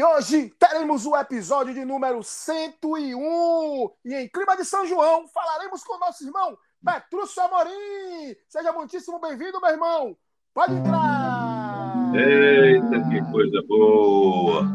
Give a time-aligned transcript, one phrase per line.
[0.00, 3.90] E hoje teremos o episódio de número 101.
[4.02, 8.34] E em clima de São João, falaremos com nosso irmão Petrúcio Amorim.
[8.48, 10.16] Seja muitíssimo bem-vindo, meu irmão.
[10.54, 12.14] Pode entrar.
[12.14, 14.66] Eita, que coisa boa.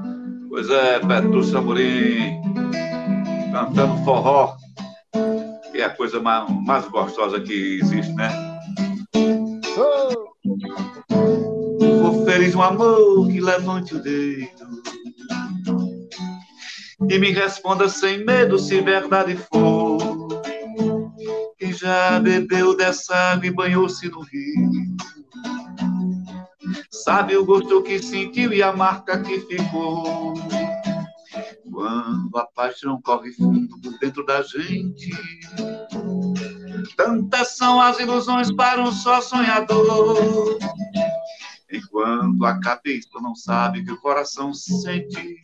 [0.47, 2.39] Pois é, Petrúcio Amorim,
[3.51, 4.55] cantando forró,
[5.71, 8.29] que é a coisa mais, mais gostosa que existe, né?
[9.75, 10.35] Oh.
[12.03, 14.84] Vou feliz um amor que levante o dedo
[17.09, 19.97] e me responda sem medo se verdade for.
[21.57, 24.95] Quem já bebeu dessa água e banhou-se no rio,
[26.91, 30.33] sabe o gosto que sentiu e a marca que ficou.
[31.71, 35.09] Quando a paixão corre fundo por dentro da gente,
[36.95, 40.57] tantas são as ilusões para um só sonhador.
[41.71, 45.37] Enquanto a cabeça não sabe que o coração sente,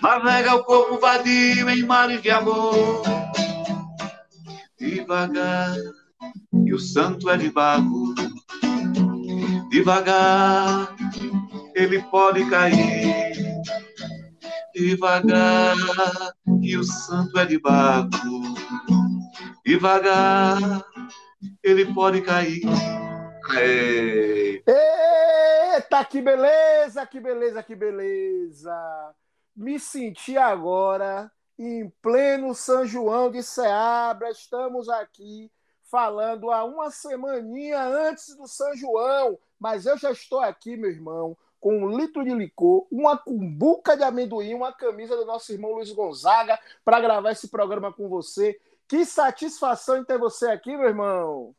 [0.00, 3.02] navega o corpo vadio em mares de amor.
[4.78, 5.76] Devagar,
[6.64, 7.52] e o santo é de
[9.70, 10.94] devagar,
[11.74, 13.32] ele pode cair.
[14.72, 15.76] Devagar,
[16.62, 17.60] que o santo é de
[19.66, 20.84] devagar,
[21.62, 22.62] ele pode cair.
[24.66, 29.14] Eita, que beleza, que beleza, que beleza!
[29.56, 34.30] Me senti agora em pleno São João de Ceabra.
[34.30, 35.50] Estamos aqui
[35.90, 41.36] falando há uma semaninha antes do São João, mas eu já estou aqui, meu irmão,
[41.58, 45.90] com um litro de licor, uma cumbuca de amendoim, uma camisa do nosso irmão Luiz
[45.90, 48.58] Gonzaga para gravar esse programa com você.
[48.86, 51.54] Que satisfação em ter você aqui, meu irmão.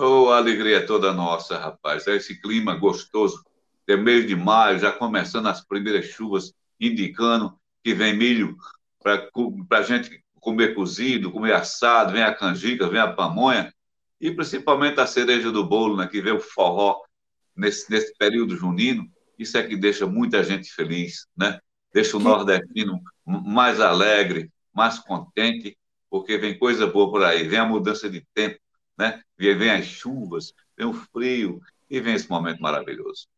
[0.00, 2.06] Oh, a alegria é toda nossa, rapaz.
[2.06, 3.44] É esse clima gostoso.
[3.86, 8.56] É mês de maio, já começando as primeiras chuvas, indicando que vem milho
[9.02, 9.28] para
[9.78, 13.72] a gente comer cozido, comer assado, vem a canjica, vem a pamonha,
[14.20, 17.00] e principalmente a cereja do bolo, né, que vem o forró
[17.56, 19.04] nesse, nesse período junino.
[19.38, 21.58] Isso é que deixa muita gente feliz, né?
[21.92, 25.76] Deixa o nordestino mais alegre, mais contente,
[26.10, 28.58] porque vem coisa boa por aí, vem a mudança de tempo,
[28.98, 29.22] né?
[29.36, 33.28] Vem as chuvas, vem o frio e vem esse momento maravilhoso.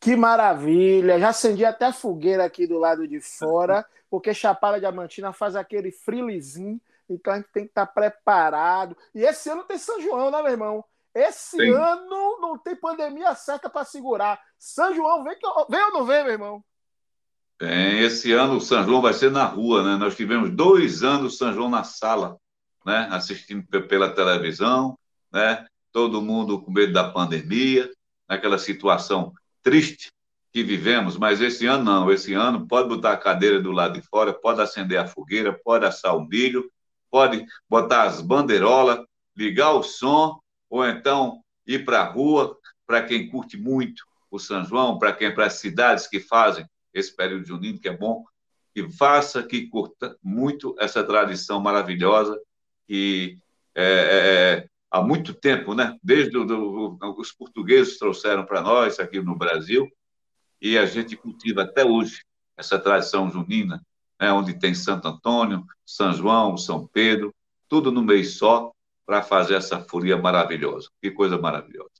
[0.00, 1.18] Que maravilha!
[1.18, 5.90] Já acendi até a fogueira aqui do lado de fora, porque Chapada Diamantina faz aquele
[5.90, 8.96] frilizinho, então a gente tem que estar preparado.
[9.14, 10.84] E esse ano tem São João, né, meu irmão?
[11.14, 14.40] Esse ano não tem pandemia certa para segurar.
[14.58, 15.36] São João, vem,
[15.68, 16.64] vem ou não vem, meu irmão?
[17.60, 19.96] Bem, esse ano o São João vai ser na rua, né?
[19.96, 22.38] Nós tivemos dois anos São João na sala,
[22.84, 23.08] né?
[23.10, 24.98] Assistindo pela televisão,
[25.32, 25.66] né?
[25.90, 27.90] Todo mundo com medo da pandemia,
[28.28, 29.32] naquela situação
[29.62, 30.10] triste
[30.52, 32.12] que vivemos, mas esse ano não.
[32.12, 35.86] Esse ano pode botar a cadeira do lado de fora, pode acender a fogueira, pode
[35.86, 36.70] assar o milho,
[37.10, 39.00] pode botar as bandeirolas,
[39.36, 40.38] ligar o som,
[40.68, 42.56] ou então ir para a rua,
[42.86, 47.14] para quem curte muito o São João, para quem para as cidades que fazem esse
[47.14, 48.24] período junino, que é bom,
[48.74, 52.38] que faça, que curta muito essa tradição maravilhosa
[52.86, 53.38] que
[53.74, 55.98] é, é, é há muito tempo, né?
[56.02, 59.90] Desde do, do, os portugueses trouxeram para nós aqui no Brasil
[60.60, 62.22] e a gente cultiva até hoje
[62.58, 63.82] essa tradição junina,
[64.20, 64.30] né?
[64.30, 67.34] onde tem Santo Antônio, São João, São Pedro,
[67.66, 68.70] tudo no mês só
[69.06, 70.90] para fazer essa folia maravilhosa.
[71.00, 71.90] Que coisa maravilhosa.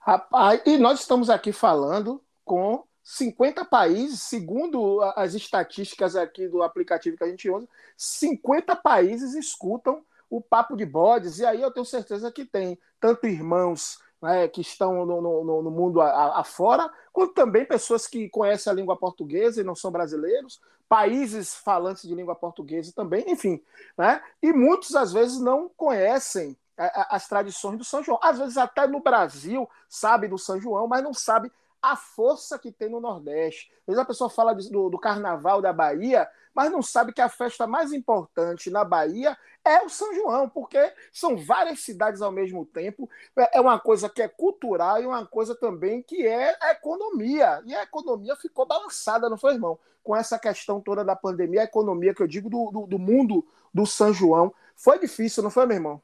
[0.00, 7.16] Rapaz, e nós estamos aqui falando com 50 países, segundo as estatísticas aqui do aplicativo
[7.16, 11.86] que a gente usa, 50 países escutam o papo de bodes, e aí eu tenho
[11.86, 17.64] certeza que tem tanto irmãos né, que estão no, no, no mundo afora, quanto também
[17.64, 22.92] pessoas que conhecem a língua portuguesa e não são brasileiros, países falantes de língua portuguesa
[22.94, 23.62] também, enfim.
[23.96, 24.20] Né?
[24.42, 28.20] E muitos, às vezes, não conhecem as tradições do São João.
[28.22, 31.50] Às vezes, até no Brasil, sabe do São João, mas não sabe
[31.82, 33.70] a força que tem no Nordeste.
[33.80, 36.28] Às vezes a pessoa fala do, do carnaval da Bahia,
[36.58, 40.92] mas não sabe que a festa mais importante na Bahia é o São João, porque
[41.12, 43.08] são várias cidades ao mesmo tempo.
[43.38, 47.62] É, é uma coisa que é cultural e uma coisa também que é economia.
[47.64, 49.78] E a economia ficou balançada, não foi, irmão?
[50.02, 53.46] Com essa questão toda da pandemia, a economia que eu digo do, do, do mundo
[53.72, 54.52] do São João.
[54.74, 56.02] Foi difícil, não foi, meu irmão?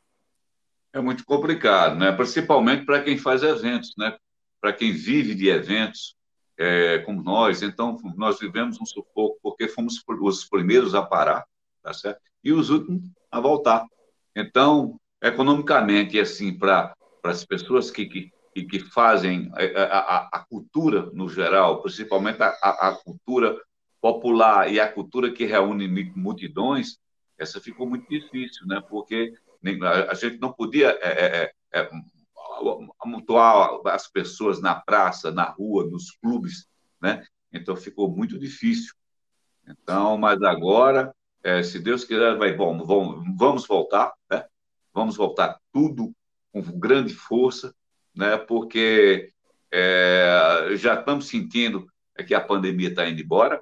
[0.93, 2.13] É muito complicado, né?
[2.13, 4.17] principalmente para quem faz eventos, né?
[4.61, 6.15] para quem vive de eventos,
[6.59, 7.63] é, como nós.
[7.63, 11.45] Então, nós vivemos um sufoco porque fomos os primeiros a parar,
[11.83, 12.21] tá certo?
[12.43, 13.85] E os últimos a voltar.
[14.37, 21.29] Então, economicamente, assim, para as pessoas que, que, que fazem a, a, a, cultura no
[21.29, 23.57] geral, principalmente a, a cultura
[24.01, 26.99] popular e a cultura que reúne multidões,
[27.39, 28.81] essa ficou muito difícil, né?
[28.89, 29.33] Porque
[30.09, 31.91] a gente não podia é, é, é, é
[33.01, 36.69] amontoar as pessoas na praça, na rua, nos clubes,
[37.01, 37.25] né?
[37.53, 38.95] Então ficou muito difícil.
[39.67, 44.45] Então, mas agora, é, se Deus quiser, vai bom, vamos, vamos voltar, né?
[44.93, 46.15] Vamos voltar tudo
[46.53, 47.75] com grande força,
[48.15, 48.37] né?
[48.37, 49.31] Porque
[49.73, 51.87] é, já estamos sentindo
[52.27, 53.61] que a pandemia está indo embora,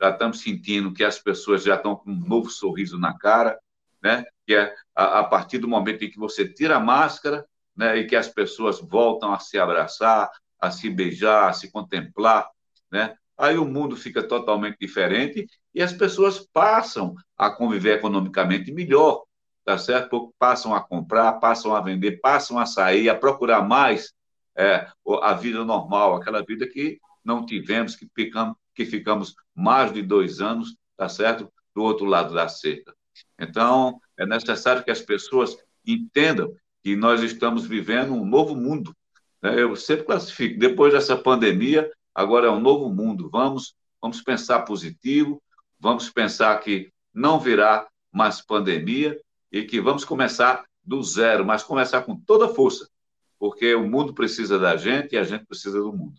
[0.00, 3.58] já estamos sentindo que as pessoas já estão com um novo sorriso na cara,
[4.02, 4.24] né?
[4.46, 8.06] Que é a, a partir do momento em que você tira a máscara, né, e
[8.06, 10.30] que as pessoas voltam a se abraçar,
[10.60, 12.48] a se beijar, a se contemplar,
[12.90, 13.16] né?
[13.38, 19.24] Aí o mundo fica totalmente diferente e as pessoas passam a conviver economicamente melhor,
[19.62, 20.08] tá certo?
[20.08, 24.14] Porque passam a comprar, passam a vender, passam a sair, a procurar mais
[24.56, 24.88] é,
[25.22, 30.40] a vida normal, aquela vida que não tivemos, que ficamos, que ficamos mais de dois
[30.40, 31.52] anos, tá certo?
[31.74, 32.94] Do outro lado da cerca.
[33.38, 36.54] Então, é necessário que as pessoas entendam
[36.86, 38.94] que nós estamos vivendo um novo mundo.
[39.42, 39.60] Né?
[39.60, 43.28] Eu sempre classifico, depois dessa pandemia, agora é um novo mundo.
[43.28, 45.42] Vamos, vamos pensar positivo,
[45.80, 52.02] vamos pensar que não virá mais pandemia e que vamos começar do zero, mas começar
[52.02, 52.88] com toda força,
[53.36, 56.14] porque o mundo precisa da gente e a gente precisa do mundo.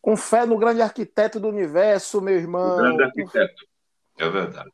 [0.00, 2.72] Com fé no grande arquiteto do universo, meu irmão.
[2.72, 3.66] O grande arquiteto,
[4.16, 4.72] é verdade.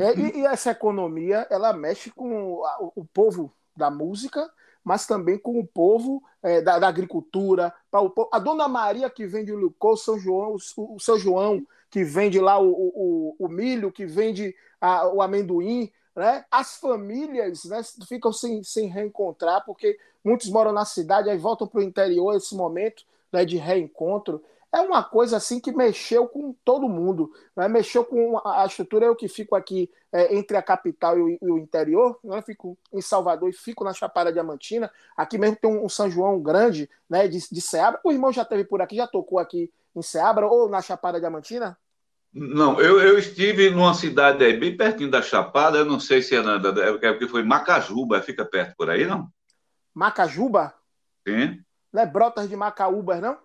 [0.00, 4.50] É, e, e, essa economia, ela mexe com o, o povo da música,
[4.84, 7.72] mas também com o povo é, da, da, agricultura.
[7.92, 12.02] O, a Dona Maria que vende o Lucô, São João, o, o São João que
[12.04, 16.44] vende lá o, o, o milho, que vende a, o amendoim, né?
[16.50, 21.80] As famílias né, ficam sem, sem reencontrar, porque muitos moram na cidade, aí voltam para
[21.80, 24.42] o interior esse momento né, de reencontro
[24.74, 27.68] é uma coisa assim que mexeu com todo mundo, né?
[27.68, 29.04] mexeu com a estrutura.
[29.04, 32.40] Eu que fico aqui é, entre a capital e o, e o interior, né?
[32.40, 34.90] fico em Salvador e fico na Chapada Diamantina.
[35.14, 38.00] Aqui mesmo tem um, um São João grande, né, de, de Ceabra.
[38.02, 41.76] O irmão já teve por aqui, já tocou aqui em Ceabra ou na Chapada Diamantina?
[42.32, 46.34] Não, eu, eu estive numa cidade aí, bem pertinho da Chapada, eu não sei se
[46.34, 49.28] é, na, é porque foi Macajuba, fica perto por aí, não?
[49.92, 50.72] Macajuba?
[51.28, 51.62] Sim.
[51.92, 53.36] Não é Brotas de Macaúbas, não?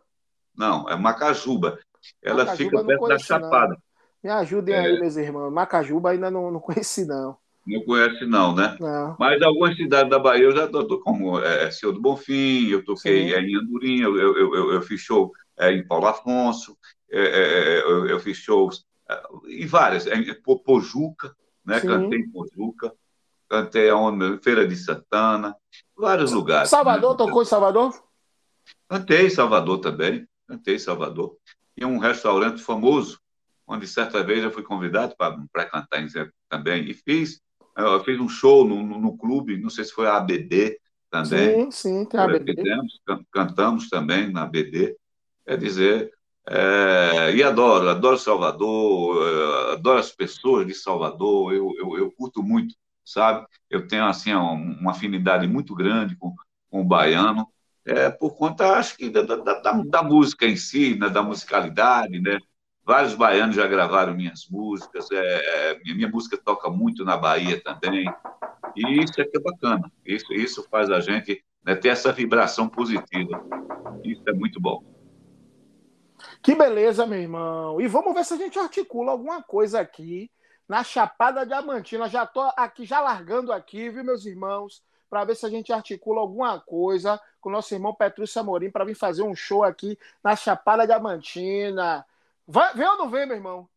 [0.58, 1.80] Não, é Macajuba.
[2.22, 3.70] Ela Macajuba fica perto da Chapada.
[3.70, 3.88] Não.
[4.24, 4.80] Me ajudem é.
[4.80, 5.52] aí, meus irmãos.
[5.52, 7.38] Macajuba ainda não, não conheci, não.
[7.66, 8.76] Não conhece, não, né?
[8.80, 9.16] Não.
[9.20, 12.84] Mas algumas cidades da Bahia eu já tô, como é, é, Senhor do Bonfim, eu
[12.84, 16.78] toquei é, em Andorinha, eu, eu, eu, eu, fiz show é, em Paulo Afonso,
[17.12, 18.86] é, é, eu, eu, fiz shows
[19.48, 20.34] em várias, em
[20.64, 21.80] Pojuca, né?
[21.82, 21.88] Sim.
[21.88, 22.94] Cantei em Pojuca,
[23.50, 25.54] cantei onde, Feira de Santana,
[25.96, 26.70] vários lugares.
[26.70, 27.18] Salvador, né?
[27.18, 28.02] tocou em Salvador?
[28.88, 31.38] Cantei em Salvador também cantei em Salvador.
[31.76, 33.20] E um restaurante famoso,
[33.68, 36.08] onde certa vez eu fui convidado para cantar em
[36.50, 36.90] também.
[36.90, 37.42] E fiz,
[37.76, 41.66] eu fiz um show no, no, no, clube, não sei se foi a ABD também.
[41.66, 42.56] Sim, sim, tem a ABD.
[42.56, 43.02] Fizemos,
[43.32, 44.96] cantamos também na ABD.
[45.46, 46.12] Quer dizer,
[46.50, 52.42] é, e adoro, adoro Salvador, é, adoro as pessoas de Salvador, eu, eu, eu curto
[52.42, 52.74] muito,
[53.04, 53.46] sabe?
[53.70, 56.34] Eu tenho, assim, uma afinidade muito grande com,
[56.70, 57.48] com o baiano,
[57.88, 62.38] é, por conta, acho que, da, da, da, música em si, né, da musicalidade, né?
[62.84, 68.06] Vários baianos já gravaram minhas músicas, é, é, minha música toca muito na Bahia também,
[68.76, 72.68] e isso é que é bacana, isso, isso faz a gente né, ter essa vibração
[72.68, 73.42] positiva,
[74.04, 74.84] isso é muito bom.
[76.44, 77.80] Que beleza, meu irmão.
[77.80, 80.30] E vamos ver se a gente articula alguma coisa aqui
[80.68, 82.10] na Chapada Diamantina.
[82.10, 84.82] Já estou aqui, já largando aqui, viu, meus irmãos?
[85.10, 88.86] Para ver se a gente articula alguma coisa com o nosso irmão Petrúcio Amorim para
[88.86, 92.06] vir fazer um show aqui na Chapada Diamantina.
[92.48, 93.70] Vai, vem ou não vem, meu irmão?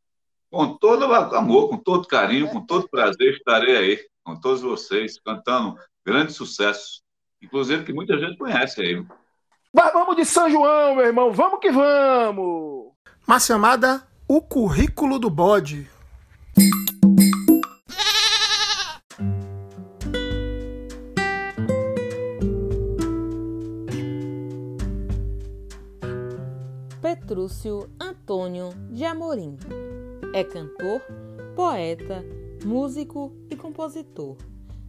[0.50, 5.76] Com todo amor, com todo carinho, com todo prazer, estarei aí com todos vocês, cantando
[6.04, 7.02] grandes sucessos,
[7.42, 9.04] inclusive que muita gente conhece aí.
[9.72, 12.92] Mas vamos de São João, meu irmão, vamos que vamos!
[13.26, 15.88] Uma chamada O Currículo do Bode.
[27.60, 29.58] Petrúcio Antônio de Amorim.
[30.32, 31.02] É cantor,
[31.54, 32.24] poeta,
[32.64, 34.38] músico e compositor.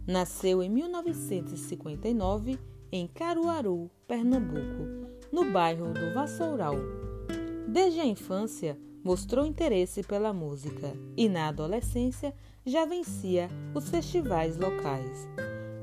[0.06, 2.58] Nasceu em 1959
[2.90, 6.76] em Caruaru, Pernambuco, no bairro do Vassoural.
[7.68, 15.28] Desde a infância, mostrou interesse pela música e, na adolescência, já vencia os festivais locais.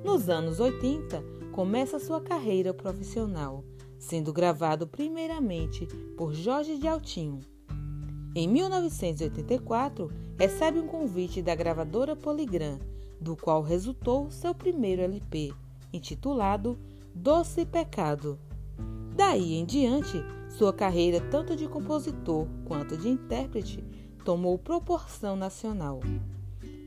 [0.03, 3.63] Nos anos 80, começa sua carreira profissional,
[3.99, 5.85] sendo gravado primeiramente
[6.17, 7.41] por Jorge de Altinho.
[8.33, 12.79] Em 1984, recebe um convite da gravadora Polygram,
[13.19, 15.53] do qual resultou seu primeiro LP,
[15.91, 16.79] intitulado
[17.13, 18.39] Doce Pecado.
[19.15, 23.83] Daí em diante, sua carreira tanto de compositor quanto de intérprete
[24.23, 25.99] tomou proporção nacional.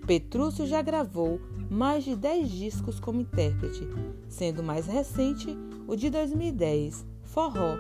[0.07, 1.41] Petrúcio já gravou
[1.71, 3.87] mais de 10 discos como intérprete,
[4.29, 7.77] sendo mais recente o de 2010, Forró,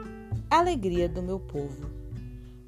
[0.51, 1.89] Alegria do Meu Povo.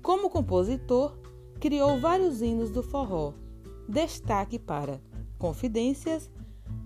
[0.02, 1.16] Como compositor,
[1.58, 3.32] criou vários hinos do forró,
[3.88, 5.00] destaque para
[5.38, 6.30] Confidências,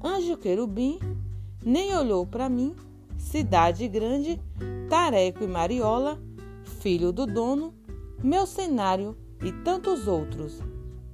[0.03, 0.99] Anjo Querubim,
[1.65, 2.75] Nem Olhou para Mim,
[3.17, 4.41] Cidade Grande,
[4.89, 6.19] Tareco e Mariola,
[6.81, 7.75] Filho do Dono,
[8.23, 10.61] Meu Cenário e tantos outros.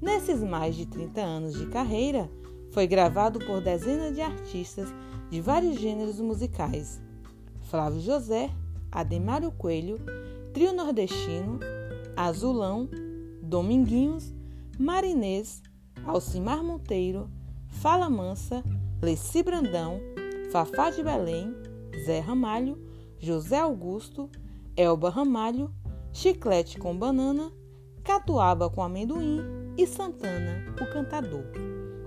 [0.00, 2.30] Nesses mais de 30 anos de carreira,
[2.70, 4.92] foi gravado por dezenas de artistas
[5.30, 7.00] de vários gêneros musicais.
[7.74, 8.52] Flávio José,
[8.92, 9.98] Ademário Coelho,
[10.52, 11.58] Trio Nordestino,
[12.16, 12.88] Azulão,
[13.42, 14.32] Dominguinhos,
[14.78, 15.60] Marinês,
[16.06, 17.28] Alcimar Monteiro,
[17.66, 18.62] Fala Mansa,
[19.02, 19.98] Leci Brandão,
[20.52, 21.52] Fafá de Belém,
[22.06, 22.78] Zé Ramalho,
[23.18, 24.30] José Augusto,
[24.76, 25.68] Elba Ramalho,
[26.12, 27.50] Chiclete com Banana,
[28.04, 29.40] Catuaba com Amendoim
[29.76, 31.42] e Santana, o cantador,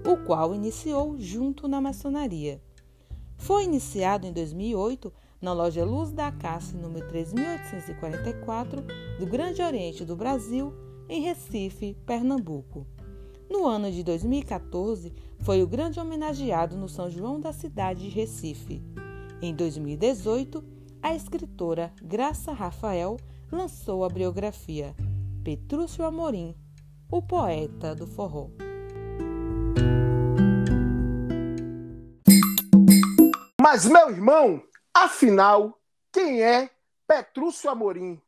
[0.10, 2.62] o qual iniciou junto na maçonaria.
[3.36, 8.84] Foi iniciado em 2008 na loja Luz da Acácia, número 3844,
[9.20, 10.74] do Grande Oriente do Brasil,
[11.08, 12.86] em Recife, Pernambuco.
[13.50, 18.84] No ano de 2014, foi o grande homenageado no São João da cidade de Recife.
[19.42, 20.64] Em 2018,
[21.02, 23.18] a escritora Graça Rafael
[23.52, 24.94] lançou a biografia
[25.44, 26.54] Petrúcio Amorim,
[27.10, 28.50] o poeta do forró.
[33.62, 34.62] Mas, meu irmão,
[35.00, 35.80] Afinal,
[36.12, 36.72] quem é
[37.08, 38.20] Petrúcio Amorim?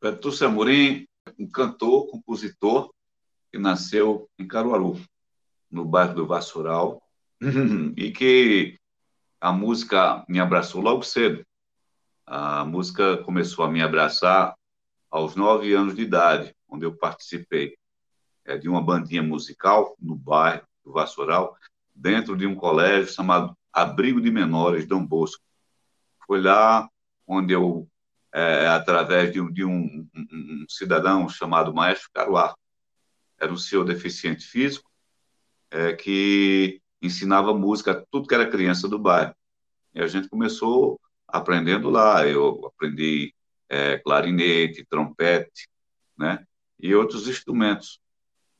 [0.00, 1.06] Petrúcio Amorim,
[1.38, 2.90] um cantor, compositor,
[3.52, 4.98] que nasceu em Caruaru,
[5.70, 7.02] no bairro do Vassoural,
[7.94, 8.78] e que
[9.38, 11.44] a música me abraçou logo cedo.
[12.26, 14.56] A música começou a me abraçar
[15.10, 17.76] aos nove anos de idade, onde eu participei
[18.46, 21.54] é, de uma bandinha musical no bairro do Vassoural,
[21.94, 25.42] dentro de um colégio chamado Abrigo de Menores, Dom Bosco.
[26.26, 26.88] Foi lá
[27.26, 27.88] onde eu,
[28.32, 32.54] é, através de, um, de um, um, um, cidadão chamado Maestro Caruá,
[33.40, 34.90] era um senhor deficiente físico,
[35.70, 39.34] é, que ensinava música a tudo que era criança do bairro.
[39.94, 42.26] E a gente começou aprendendo lá.
[42.26, 43.34] Eu aprendi
[43.68, 45.68] é, clarinete, trompete,
[46.16, 46.44] né?
[46.78, 47.98] E outros instrumentos.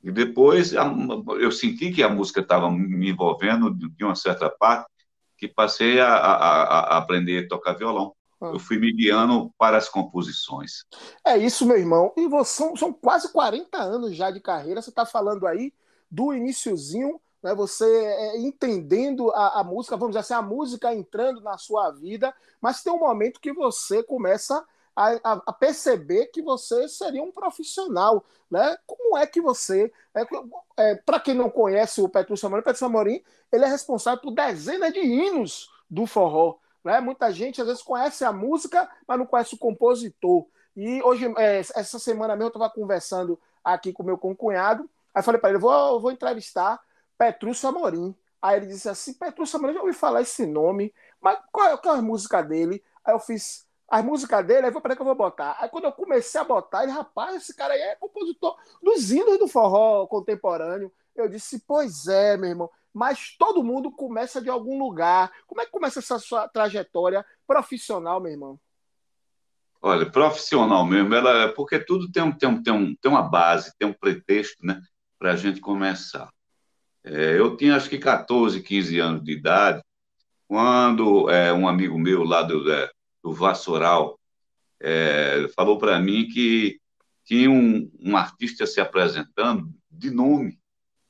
[0.03, 0.73] E depois
[1.41, 4.92] eu senti que a música estava me envolvendo de uma certa parte
[5.43, 6.63] que passei a, a,
[6.95, 8.15] a aprender a tocar violão.
[8.41, 8.53] Ah.
[8.55, 10.85] Eu fui me guiando para as composições.
[11.27, 12.13] É isso, meu irmão.
[12.17, 14.81] E você, são, são quase 40 anos já de carreira.
[14.81, 15.75] Você está falando aí
[16.09, 21.41] do iníciozinho, né, você é, entendendo a, a, música, vamos dizer assim, a música entrando
[21.41, 26.89] na sua vida, mas tem um momento que você começa a, a, perceber que você
[26.89, 28.77] seria um profissional, né?
[28.87, 30.23] Como é que você, é,
[30.77, 34.93] é, para quem não conhece o Petrúcio Amorim, Petrúcio Amorim, ele é responsável por dezenas
[34.93, 37.01] de hinos do forró, né?
[37.01, 40.47] Muita gente às vezes conhece a música, mas não conhece o compositor.
[40.77, 45.41] E hoje, é, essa semana mesmo, eu estava conversando aqui com meu concunhado, aí falei
[45.41, 46.81] para ele, vou, vou entrevistar
[47.17, 48.15] Petrúcio Amorim.
[48.41, 51.95] Aí ele disse assim, Petrúcio Amorim, já ouvi falar esse nome, mas qual, é, qual
[51.95, 52.83] é a música dele?
[53.05, 55.55] Aí eu fiz as músicas dele, aí para que eu vou botar.
[55.61, 59.39] Aí quando eu comecei a botar, ele, rapaz, esse cara aí é compositor dos hinos
[59.39, 60.91] do forró contemporâneo.
[61.15, 62.71] Eu disse, pois é, meu irmão.
[62.91, 65.31] Mas todo mundo começa de algum lugar.
[65.47, 68.59] Como é que começa essa sua trajetória profissional, meu irmão?
[69.83, 73.23] Olha, profissional mesmo, ela, é porque tudo tem, um, tem, um, tem, um, tem uma
[73.23, 74.81] base, tem um pretexto, né,
[75.19, 76.31] para a gente começar.
[77.05, 79.83] É, eu tinha acho que 14, 15 anos de idade,
[80.49, 82.91] quando é, um amigo meu lá do, é,
[83.23, 84.19] do Vassoural,
[84.81, 86.81] é, falou para mim que
[87.25, 90.59] tinha um, um, artista se apresentando de nome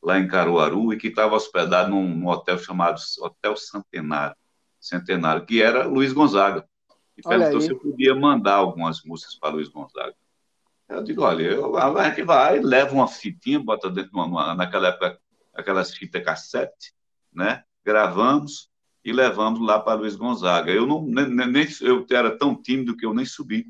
[0.02, 4.36] lá em Caruaru e que estava hospedado num, num, hotel chamado Hotel Centenário,
[4.78, 6.68] Centenário, que era Luiz Gonzaga.
[7.16, 10.14] E perguntou se eu podia mandar algumas músicas para Luiz Gonzaga.
[10.88, 15.18] Eu digo, olha, eu, a gente vai, leva uma fitinha, bota dentro, uma, naquela época,
[15.54, 16.92] aquelas fitas cassete,
[17.32, 17.64] né?
[17.84, 18.70] Gravamos
[19.04, 20.70] e levamos lá para Luiz Gonzaga.
[20.70, 23.66] Eu não nem, eu era tão tímido que eu nem subi.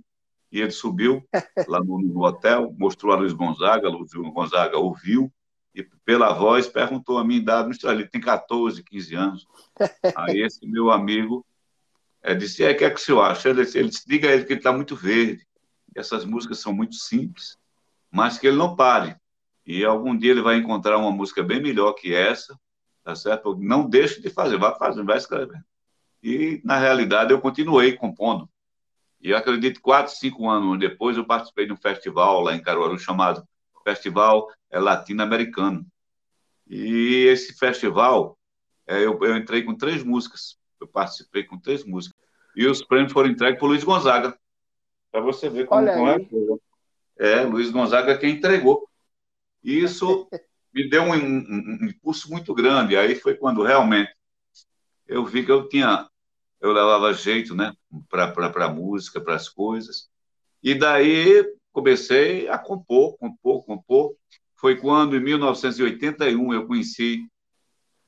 [0.51, 1.27] E ele subiu
[1.67, 5.33] lá no, no hotel, mostrou a Luiz Gonzaga, Luiz Gonzaga ouviu
[5.75, 9.47] e pela voz perguntou a minha idade, ele tem 14, 15 anos.
[10.15, 11.47] Aí esse meu amigo
[12.23, 13.49] é, disse, é, o que é que o senhor acha?
[13.49, 15.47] Ele, ele disse, diga a ele que ele está muito verde,
[15.95, 17.57] essas músicas são muito simples,
[18.11, 19.17] mas que ele não pare.
[19.67, 22.59] E algum dia ele vai encontrar uma música bem melhor que essa,
[23.03, 23.57] tá certo?
[23.57, 25.63] Não deixe de fazer, vai fazer, vai escrever.
[26.23, 28.49] E, na realidade, eu continuei compondo.
[29.21, 32.99] E eu acredito quatro, cinco anos depois, eu participei de um festival lá em Caruaru
[32.99, 33.47] chamado
[33.85, 35.87] Festival Latino-Americano.
[36.67, 38.39] E esse festival,
[38.87, 40.57] é, eu, eu entrei com três músicas.
[40.81, 42.17] Eu participei com três músicas.
[42.57, 44.37] E os prêmios foram entregues por Luiz Gonzaga.
[45.11, 46.61] Para você ver como, como é a coisa.
[47.19, 48.89] É, Luiz Gonzaga quem entregou.
[49.63, 50.29] E isso
[50.73, 52.97] me deu um, um, um, impulso muito grande.
[52.97, 54.15] Aí foi quando realmente
[55.07, 56.09] eu vi que eu tinha,
[56.61, 57.73] eu levava jeito, né,
[58.09, 60.09] para música, para as coisas.
[60.63, 64.17] E daí comecei a compor, compor, compor.
[64.55, 67.27] Foi quando, em 1981, eu conheci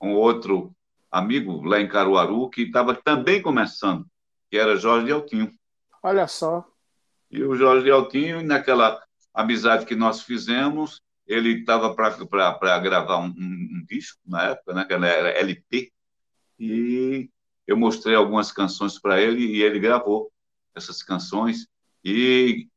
[0.00, 0.74] um outro
[1.10, 4.06] amigo lá em Caruaru que estava também começando,
[4.50, 5.52] que era Jorge de Altinho.
[6.02, 6.64] Olha só.
[7.30, 9.02] E o Jorge de Altinho, naquela
[9.32, 14.84] amizade que nós fizemos, ele estava para gravar um, um, um, disco na época, né,
[14.84, 15.92] que era LP,
[16.58, 17.30] e
[17.66, 20.30] eu mostrei algumas canções para ele e ele gravou
[20.74, 21.66] essas canções
[22.04, 22.68] e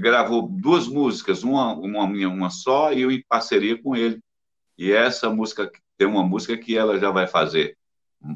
[0.00, 4.20] gravou duas músicas, uma uma minha, uma só e eu em parceria com ele.
[4.76, 7.76] E essa música tem uma música que ela já vai fazer,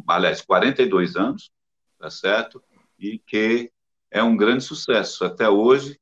[0.06, 1.50] aliás, 42 anos,
[1.98, 2.62] tá certo?
[2.98, 3.70] E que
[4.10, 5.99] é um grande sucesso até hoje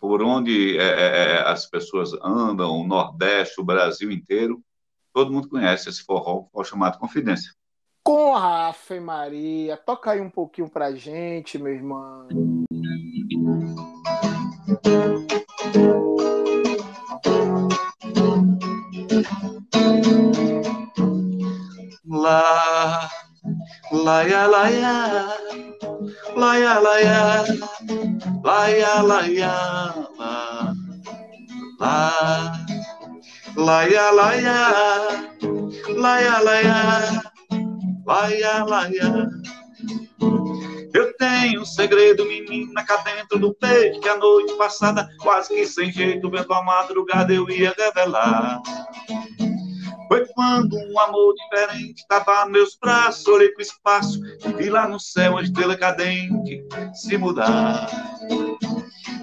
[0.00, 4.62] por onde é, é, é, as pessoas andam, o Nordeste, o Brasil inteiro,
[5.12, 7.52] todo mundo conhece esse forró, forró chamado Confidência.
[8.02, 12.26] Com a Ave Maria, toca aí um pouquinho pra gente, meu irmão.
[22.06, 23.08] Lá,
[23.92, 24.99] lá, lá, lá,
[28.60, 29.54] laia, laia,
[30.18, 30.74] la,
[31.80, 32.52] la,
[33.56, 34.58] laia, laia,
[35.96, 37.22] laia, laia,
[38.04, 39.10] laia, laia.
[40.92, 45.66] Eu tenho um segredo, menina, cá dentro do peito, que a noite passada, quase que
[45.66, 48.60] sem jeito, vendo a madrugada, eu ia revelar.
[50.08, 54.98] Foi quando um amor diferente nos meus braços, olhei pro espaço e vi lá no
[54.98, 57.88] céu uma estrela cadente se mudar.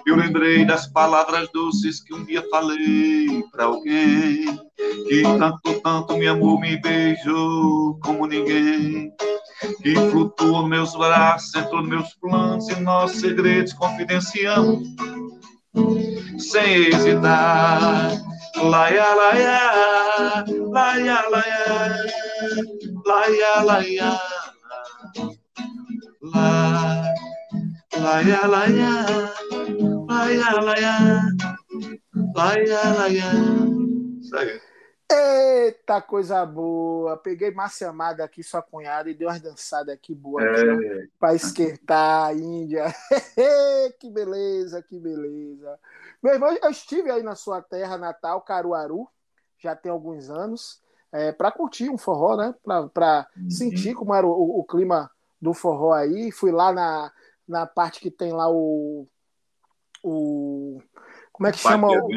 [0.08, 4.58] Eu lembrei das palavras doces que um dia falei para alguém,
[5.06, 9.12] que tanto, tanto me amou, me beijou como ninguém,
[9.84, 14.88] que flutuou nos meus braços, entrou nos meus planos e nossos segredos confidenciamos,
[16.38, 18.10] sem hesitar.
[18.56, 19.62] Laia, laia,
[20.70, 21.68] laia, laia,
[23.06, 24.20] laia, laia,
[26.22, 27.14] laia,
[28.00, 29.38] laia, laia,
[30.08, 31.22] laia, laia,
[32.36, 33.32] laia, laia.
[34.22, 34.62] Segue.
[35.10, 37.16] Eita, coisa boa!
[37.16, 41.08] Peguei Márcia Amada aqui, sua cunhada, e dei umas dançadas aqui boas é.
[41.18, 42.86] para esquentar a Índia.
[44.00, 45.80] que beleza, que beleza.
[46.22, 49.08] Meu irmão, eu estive aí na sua terra natal, Caruaru,
[49.58, 52.54] já tem alguns anos, é, para curtir um forró, né?
[52.94, 53.50] Para uhum.
[53.50, 55.10] sentir como era o, o, o, clima
[55.42, 56.32] do forró aí.
[56.32, 57.12] Fui lá na,
[57.48, 59.08] na parte que tem lá o.
[60.08, 60.82] o
[61.32, 61.88] como é que chama?
[61.88, 62.10] O,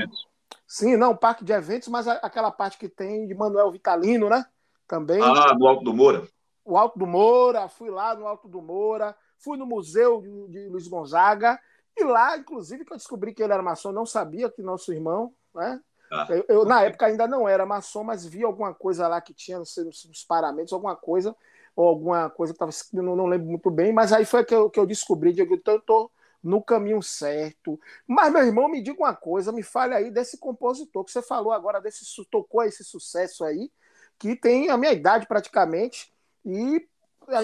[0.66, 4.44] sim, não, parque de eventos, mas aquela parte que tem de Manuel Vitalino, né?
[4.88, 5.20] Também.
[5.22, 6.26] Ah, no Alto do Moura.
[6.64, 10.68] O Alto do Moura, fui lá no Alto do Moura, fui no Museu de, de
[10.68, 11.59] Luiz Gonzaga
[11.96, 15.35] e lá, inclusive, que eu descobri que ele era maçom, não sabia que nosso irmão,
[15.55, 15.81] né?
[16.11, 16.26] Ah.
[16.31, 19.59] Eu, eu, na época ainda não era maçom, mas vi alguma coisa lá que tinha,
[19.59, 21.37] não sei, nos paramentos, alguma coisa,
[21.76, 24.68] ou alguma coisa que estava não, não lembro muito bem, mas aí foi que eu,
[24.68, 26.11] que eu descobri, digo, então eu estou
[26.42, 27.79] no caminho certo.
[28.07, 31.53] Mas, meu irmão, me diga uma coisa, me fale aí desse compositor que você falou
[31.53, 33.70] agora, desse tocou esse sucesso aí,
[34.18, 36.12] que tem a minha idade praticamente,
[36.44, 36.87] e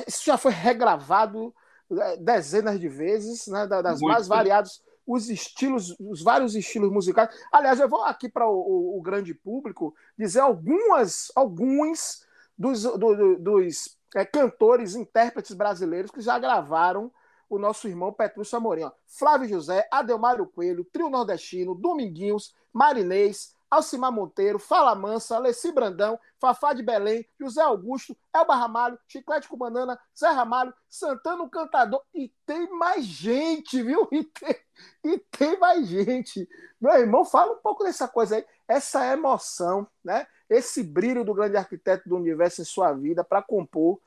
[0.07, 1.55] isso já foi regravado
[1.91, 4.37] é, dezenas de vezes, né, das Muito mais bem.
[4.37, 7.31] variados os estilos, os vários estilos musicais.
[7.53, 12.27] Aliás, eu vou aqui para o, o, o, grande público dizer algumas, alguns
[12.59, 17.13] dos, do, do, dos é, cantores, intérpretes brasileiros que já gravaram
[17.49, 18.85] o nosso irmão Petrúcio Amorim.
[18.85, 18.93] Ó.
[19.07, 26.73] Flávio José, Adelmário Coelho, Trio Nordestino, Dominguinhos, Marinês, Alcimar Monteiro, Fala Mansa, Alessi Brandão, Fafá
[26.73, 32.03] de Belém, José Augusto, Elba Ramalho, Chiclete com Banana, Zé Ramalho, Santana o Cantador.
[32.15, 34.09] E tem mais gente, viu?
[34.13, 34.57] E tem,
[35.05, 36.47] e tem mais gente.
[36.79, 40.27] Meu irmão, fala um pouco dessa coisa aí, essa emoção, né?
[40.51, 44.01] Esse brilho do grande arquiteto do universo em sua vida para compor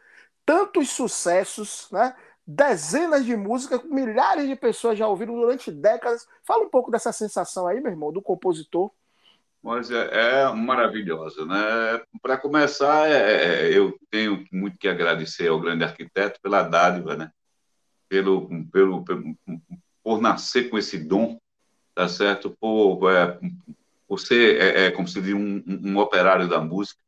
[0.49, 2.15] tantos sucessos, né?
[2.51, 6.27] Dezenas de músicas, milhares de pessoas já ouviram durante décadas.
[6.43, 8.89] Fala um pouco dessa sensação aí, meu irmão, do compositor.
[9.61, 10.09] Mas é,
[10.41, 12.01] é maravilhosa, né?
[12.19, 17.15] Para começar, é, é, é, eu tenho muito que agradecer ao grande arquiteto pela dádiva,
[17.15, 17.31] né?
[18.07, 19.37] Pelo, pelo, pelo
[20.03, 21.39] por nascer com esse dom,
[21.93, 22.57] tá certo?
[22.59, 23.39] Por, é,
[24.07, 26.99] por ser, é, é, como se diz, um, um, operário da música,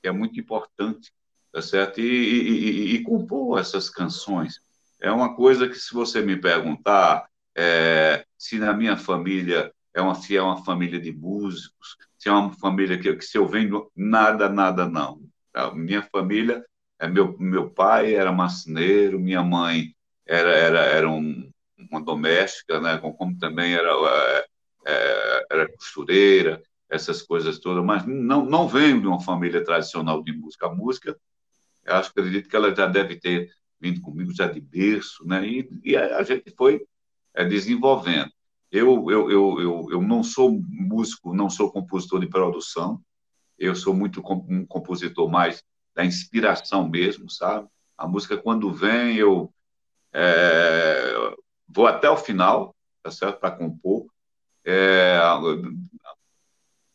[0.00, 1.12] que é muito importante,
[1.52, 2.00] tá certo?
[2.00, 4.66] E, e, e, e, compor essas canções.
[5.00, 10.14] É uma coisa que, se você me perguntar é, se na minha família é uma,
[10.14, 13.90] se é uma família de músicos, se é uma família que, que se eu venho,
[13.96, 15.20] nada, nada, não.
[15.54, 16.64] A minha família,
[16.98, 19.94] é meu, meu pai era marceneiro, minha mãe
[20.26, 21.50] era, era, era um,
[21.90, 24.46] uma doméstica, né, como também era, é,
[24.86, 30.32] é, era costureira, essas coisas todas, mas não, não venho de uma família tradicional de
[30.32, 30.66] música.
[30.66, 31.16] A música,
[31.84, 35.68] eu acho, acredito que ela já deve ter vindo comigo já de berço, né, e,
[35.84, 36.84] e a, gente foi
[37.34, 38.30] é, desenvolvendo.
[38.70, 43.00] Eu, eu, eu, eu, eu não sou músico, não sou compositor de produção,
[43.58, 45.62] eu sou muito um compositor mais
[45.94, 47.66] da inspiração mesmo, sabe?
[47.96, 49.52] A música, quando vem, eu
[50.12, 51.34] é,
[51.66, 53.40] vou até o final, tá certo?
[53.40, 54.06] Para compor.
[54.64, 55.18] É,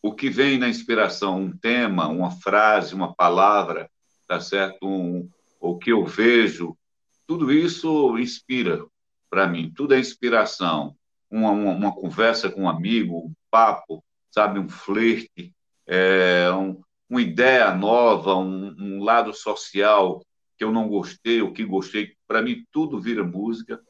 [0.02, 3.90] o que vem na inspiração, um tema, uma frase, uma palavra,
[4.28, 4.86] tá certo?
[4.86, 5.30] Um,
[5.64, 6.78] o que eu vejo,
[7.26, 8.86] tudo isso inspira
[9.30, 10.94] para mim, tudo é inspiração
[11.32, 15.54] uma, uma, uma, conversa com um amigo, um papo, sabe, um flerte,
[15.88, 20.22] é, um, uma ideia nova, um, um, lado social
[20.58, 23.82] que eu não gostei, o que gostei, para mim tudo vira música.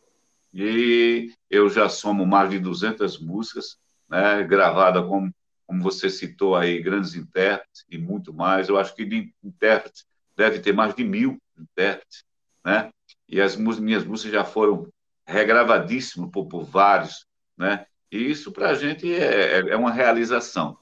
[0.54, 5.34] E eu já somo mais de 200 músicas, né, gravadas como,
[5.66, 8.70] como você citou aí, grandes intérpretes e muito mais.
[8.70, 10.06] Eu acho que de intérpretes
[10.38, 12.24] deve ter mais de mil intérpretes,
[12.64, 12.90] né?
[13.28, 14.88] E as minhas músicas já foram
[15.26, 17.26] regravadíssimas por, por vários
[17.58, 17.86] né?
[18.12, 20.78] E isso para a gente é, é, é uma realização.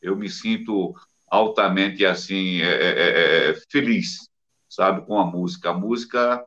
[0.00, 0.94] Eu me sinto
[1.28, 4.28] altamente assim é, é, é, é feliz,
[4.68, 5.70] sabe, com a música.
[5.70, 6.44] A música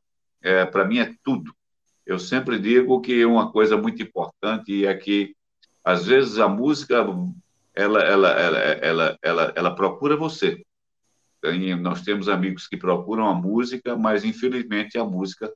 [0.71, 1.53] para mim é tudo.
[2.05, 5.35] Eu sempre digo que uma coisa muito importante é que
[5.83, 7.05] às vezes a música
[7.75, 10.63] ela ela ela ela ela, ela procura você.
[11.79, 15.51] Nós temos amigos que procuram a música, mas infelizmente a música,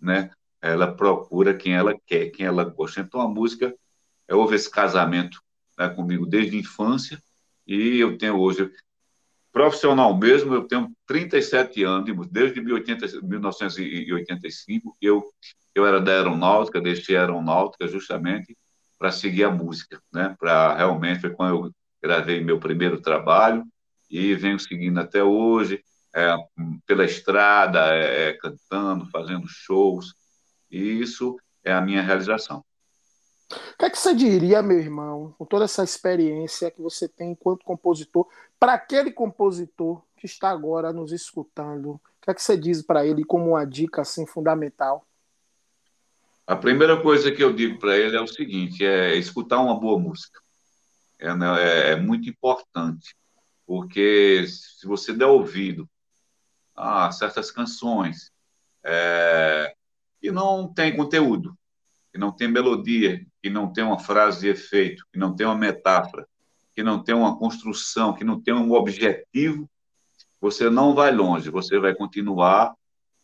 [0.00, 0.30] né,
[0.62, 3.00] ela procura quem ela quer, quem ela gosta.
[3.00, 3.74] Então, a música,
[4.30, 5.40] houve esse casamento
[5.78, 7.20] né, comigo desde a infância,
[7.66, 8.70] e eu tenho hoje,
[9.52, 15.24] profissional mesmo, eu tenho 37 anos, desde 1985, eu,
[15.74, 18.56] eu era da aeronáutica, deixei a aeronáutica justamente
[18.98, 20.36] para seguir a música, né?
[20.38, 23.64] Para realmente foi quando eu gravei meu primeiro trabalho
[24.10, 25.82] e venho seguindo até hoje,
[26.14, 26.34] é,
[26.86, 30.14] pela estrada, é, cantando, fazendo shows,
[30.70, 32.64] e isso é a minha realização.
[33.50, 37.32] O que, é que você diria, meu irmão, com toda essa experiência que você tem
[37.32, 41.92] enquanto compositor, para aquele compositor que está agora nos escutando?
[41.92, 45.04] O que é que você diz para ele como uma dica assim fundamental?
[46.46, 49.98] A primeira coisa que eu digo para ele é o seguinte: é escutar uma boa
[49.98, 50.40] música.
[51.18, 53.14] É, né, é, é muito importante,
[53.70, 55.88] porque se você der ouvido
[56.74, 58.32] a certas canções,
[58.84, 59.72] é,
[60.20, 61.56] que não tem conteúdo,
[62.12, 65.54] que não tem melodia, que não tem uma frase de efeito, que não tem uma
[65.54, 66.26] metáfora,
[66.74, 69.70] que não tem uma construção, que não tem um objetivo,
[70.40, 72.74] você não vai longe, você vai continuar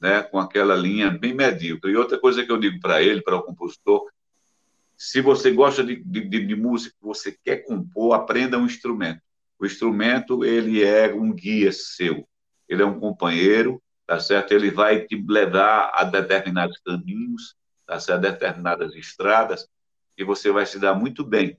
[0.01, 1.91] né, com aquela linha bem medíocre.
[1.91, 4.09] E outra coisa que eu digo para ele, para o compositor,
[4.97, 9.26] se você gosta de, de, de, música, você quer compor, aprenda um instrumento.
[9.59, 12.29] O instrumento, ele é um guia seu,
[12.69, 14.53] ele é um companheiro, tá certo?
[14.53, 17.55] Ele vai te levar a determinados caminhos,
[17.87, 18.27] tá certo?
[18.27, 19.67] A determinadas estradas,
[20.17, 21.59] e você vai se dar muito bem,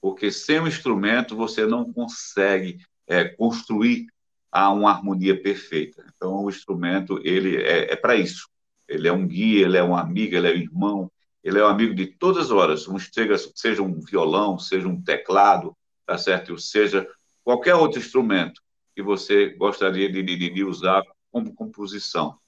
[0.00, 4.06] porque sem o instrumento você não consegue é, construir
[4.50, 6.04] a uma harmonia perfeita.
[6.14, 8.48] Então, o instrumento ele é, é para isso,
[8.86, 11.68] ele é um guia, ele é um amigo, ele é um irmão, ele é um
[11.68, 16.58] amigo de todas as horas, seja, seja um violão, seja um teclado, tá certo?
[16.58, 17.06] Seja
[17.48, 18.60] qualquer outro instrumento
[18.94, 22.38] que você gostaria de, de, de usar como composição.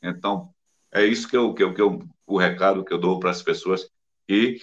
[0.00, 0.54] Então,
[0.92, 3.42] é isso que eu, que eu, que eu o recado que eu dou para as
[3.42, 3.90] pessoas
[4.28, 4.60] e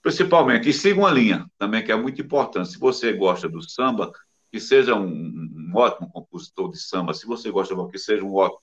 [0.00, 2.68] principalmente, e siga uma linha também que é muito importante.
[2.68, 4.12] Se você gosta do samba,
[4.48, 8.60] que seja um, um ótimo compositor de samba, se você gosta que seja um ótimo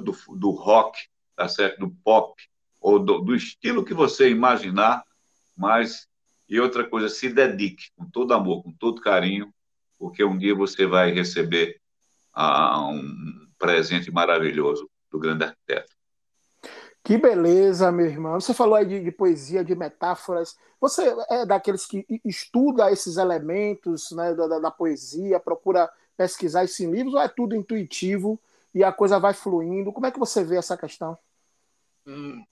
[0.00, 0.98] do, do rock,
[1.36, 1.80] tá certo?
[1.80, 2.32] Do pop,
[2.80, 5.04] ou do, do estilo que você imaginar,
[5.54, 6.08] mas
[6.48, 9.52] e outra coisa, se dedique com todo amor, com todo carinho,
[10.02, 11.80] porque um dia você vai receber
[12.34, 15.92] ah, um presente maravilhoso do grande arquiteto.
[17.04, 18.40] Que beleza, meu irmão.
[18.40, 20.56] Você falou aí de, de, poesia, de metáforas.
[20.80, 26.90] Você é daqueles que estuda esses elementos né, da, da, poesia, procura pesquisar isso em
[26.90, 28.40] livros, ou é tudo intuitivo
[28.74, 29.92] e a coisa vai fluindo?
[29.92, 31.16] Como é que você vê essa questão?
[32.04, 32.42] Hum,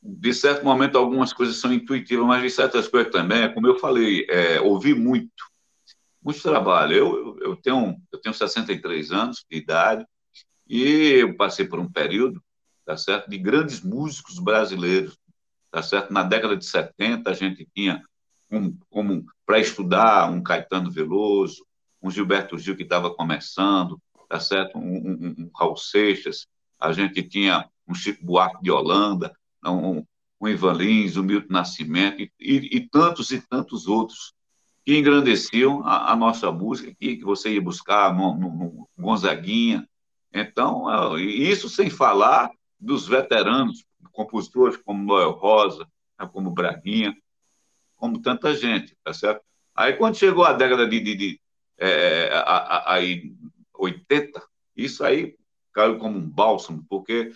[0.00, 3.76] de certo momento, algumas coisas são intuitivas, mas de certas coisas também, é como eu
[3.76, 5.51] falei, é, ouvi muito,
[6.22, 6.94] muito trabalho.
[6.94, 10.06] Eu, eu, tenho, eu tenho 63 anos de idade
[10.68, 12.42] e eu passei por um período
[12.84, 13.28] tá certo?
[13.28, 15.18] De grandes músicos brasileiros,
[15.70, 16.12] tá certo?
[16.12, 18.02] Na década de 70 a gente tinha
[18.48, 21.64] como, como para estudar um Caetano Veloso,
[22.02, 24.78] um Gilberto Gil que estava começando, tá certo?
[24.78, 26.46] Um, um, um, Raul Seixas,
[26.78, 29.32] a gente tinha um Chico Buarque de Holanda,
[29.64, 30.04] um,
[30.40, 34.34] um Ivan Lins, o Milton Nascimento e, e, e, tantos e tantos outros
[34.84, 39.88] que engrandeciam a, a nossa música, que, que, você ia buscar no, no, no Gonzaguinha.
[40.32, 45.86] Então, isso sem falar dos veteranos, compositores como Noel Rosa,
[46.18, 47.16] né, como Braguinha,
[47.96, 49.42] como tanta gente, tá certo?
[49.74, 51.40] Aí quando chegou a década de, de, de
[51.78, 53.32] é, a, a, aí
[53.74, 54.42] 80,
[54.76, 55.36] isso aí
[55.72, 57.32] caiu como um bálsamo, porque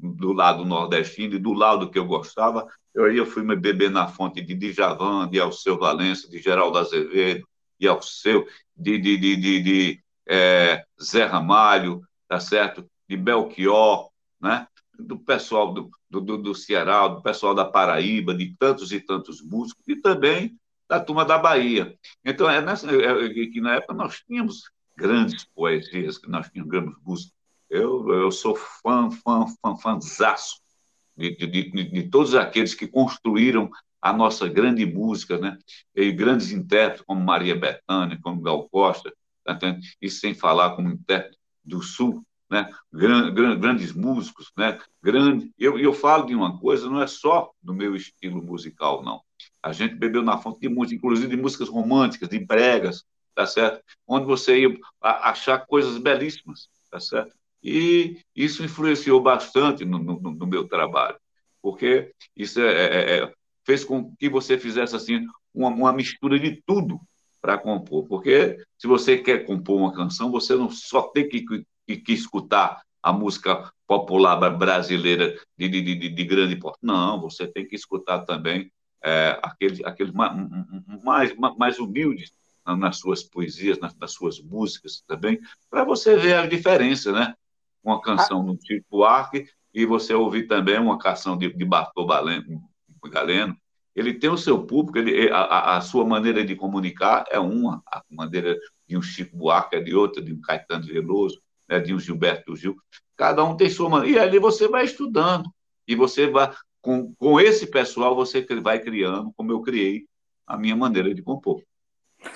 [0.00, 3.90] do lado nordestino e do lado que eu gostava, eu aí eu fui me beber
[3.90, 7.46] na fonte de Djavan, de Alceu Valença, de Geraldo Azevedo,
[7.80, 12.86] de Alceu, de, de, de, de, de é, Zé Ramalho, tá certo?
[13.08, 14.66] De Belchior, né?
[14.98, 19.82] do pessoal do, do, do Ceará, do pessoal da Paraíba, de tantos e tantos músicos,
[19.88, 20.56] e também
[20.88, 21.96] da turma da Bahia.
[22.24, 27.32] Então, é nessa, é, é, que na época nós tínhamos grandes poesias, nós tínhamos músicos.
[27.72, 30.60] Eu, eu sou fã, fã, fã, fãzaço
[31.16, 35.56] de, de, de, de todos aqueles que construíram a nossa grande música, né?
[35.96, 39.10] E grandes intérpretes como Maria Bethânia, como Gal Costa,
[39.42, 39.58] tá
[40.02, 42.68] e sem falar como intérprete do Sul, né?
[42.92, 44.78] grandes músicos, né?
[45.02, 45.50] Grande.
[45.58, 49.22] Eu, eu falo de uma coisa, não é só do meu estilo musical, não.
[49.62, 53.02] A gente bebeu na fonte de música, inclusive de músicas românticas, de bregas,
[53.34, 53.82] tá certo?
[54.06, 57.34] Onde você ia achar coisas belíssimas, tá certo?
[57.62, 61.16] E isso influenciou bastante no, no, no meu trabalho,
[61.60, 63.32] porque isso é, é, é,
[63.64, 67.00] fez com que você fizesse assim uma, uma mistura de tudo
[67.40, 71.44] para compor, porque se você quer compor uma canção, você não só tem que
[71.86, 76.78] que, que escutar a música popular brasileira de, de, de, de grande porte.
[76.82, 78.70] Não, você tem que escutar também
[79.02, 80.36] é, aqueles, aqueles mais,
[81.02, 82.32] mais, mais humildes
[82.64, 87.34] nas suas poesias, nas, nas suas músicas também, para você ver a diferença, né?
[87.82, 93.56] Uma canção do Chico Arque e você ouvir também uma canção de, de Bartô Galeno.
[93.94, 98.02] Ele tem o seu público, ele, a, a, sua maneira de comunicar é uma, a
[98.10, 101.98] maneira de um Chico Buarque é de outra, de um Caetano Veloso, né, de um
[101.98, 102.76] Gilberto Gil.
[103.16, 104.18] Cada um tem sua maneira.
[104.18, 105.50] E ali você vai estudando.
[105.86, 110.06] E você vai, com, com esse pessoal, você vai criando, como eu criei,
[110.46, 111.62] a minha maneira de compor.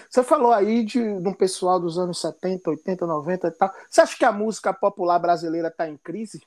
[0.09, 3.71] Você falou aí de, de um pessoal dos anos 70, 80, 90 e tal.
[3.89, 6.41] Você acha que a música popular brasileira está em crise?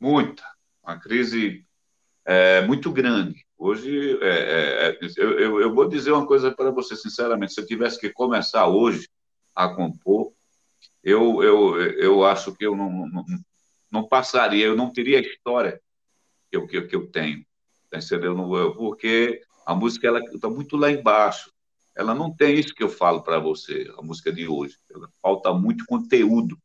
[0.00, 0.42] Muita.
[0.82, 1.64] Uma crise
[2.24, 3.44] é, muito grande.
[3.58, 7.60] Hoje, é, é, é eu, eu, eu, vou dizer uma coisa para você, sinceramente: se
[7.60, 9.08] eu tivesse que começar hoje
[9.54, 10.32] a compor,
[11.02, 13.24] eu, eu, eu acho que eu não, não,
[13.90, 15.80] não passaria, eu não teria a história
[16.50, 17.44] que eu, que, que eu tenho,
[17.90, 18.74] tá entendeu?
[18.74, 21.50] Porque a música está muito lá embaixo.
[21.96, 24.76] Ela não tem isso que eu falo para você, a música de hoje.
[25.22, 26.58] Falta muito conteúdo,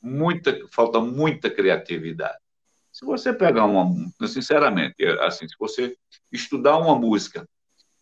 [0.00, 2.38] muita, falta muita criatividade.
[2.92, 3.88] Se você pegar uma,
[4.26, 5.96] sinceramente, assim, se você
[6.30, 7.48] estudar uma música,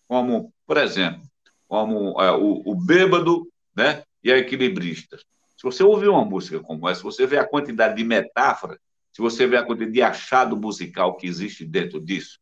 [0.09, 1.23] como, por exemplo,
[1.69, 6.89] como é, o, o bêbado, né, e a equilibrista, se você ouvir uma música como
[6.89, 8.79] essa, se você vê a quantidade de metáfora,
[9.13, 12.41] se você vê a quantidade de achado musical que existe dentro disso,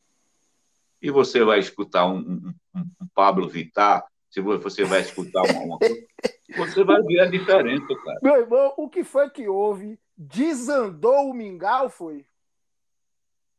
[1.03, 6.07] e você vai escutar um, um, um Pablo Vittar, se você vai escutar uma, coisa,
[6.57, 8.19] você vai ver a diferença, cara.
[8.21, 9.97] Meu irmão, o que foi que houve?
[10.19, 12.27] Desandou o mingau, foi?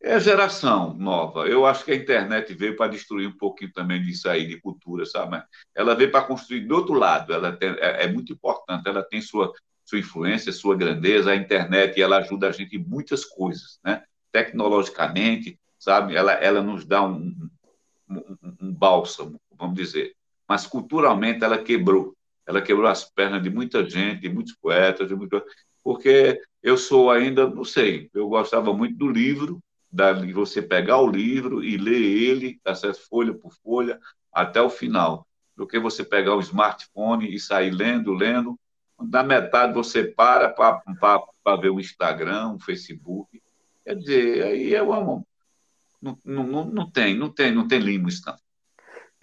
[0.03, 1.47] É a geração nova.
[1.47, 5.05] Eu acho que a internet veio para destruir um pouquinho também disso aí, de cultura,
[5.05, 5.41] sabe?
[5.73, 7.33] Ela veio para construir do outro lado.
[7.33, 8.85] Ela tem, é, é, muito importante.
[8.85, 9.53] Ela tem sua,
[9.85, 11.31] sua influência, sua grandeza.
[11.31, 14.03] A internet ela ajuda a gente em muitas coisas, né?
[14.29, 16.17] Tecnologicamente, sabe?
[16.17, 17.33] Ela, ela nos dá um,
[18.09, 20.13] um, um bálsamo, vamos dizer.
[20.47, 22.15] Mas culturalmente ela quebrou.
[22.45, 25.43] Ela quebrou as pernas de muita gente, de muitos poetas, de muito...
[25.83, 29.59] porque eu sou ainda, não sei, eu gostava muito do livro,
[29.91, 32.73] de você pegar o livro e ler ele, tá
[33.09, 33.99] folha por folha,
[34.31, 38.59] até o final, do que você pegar o smartphone e sair lendo, lendo.
[38.99, 43.41] Na metade você para para ver o Instagram, o Facebook.
[43.83, 45.23] Quer dizer, aí é uma.
[46.01, 48.35] Não, não, não tem, não tem, não tem limite, não.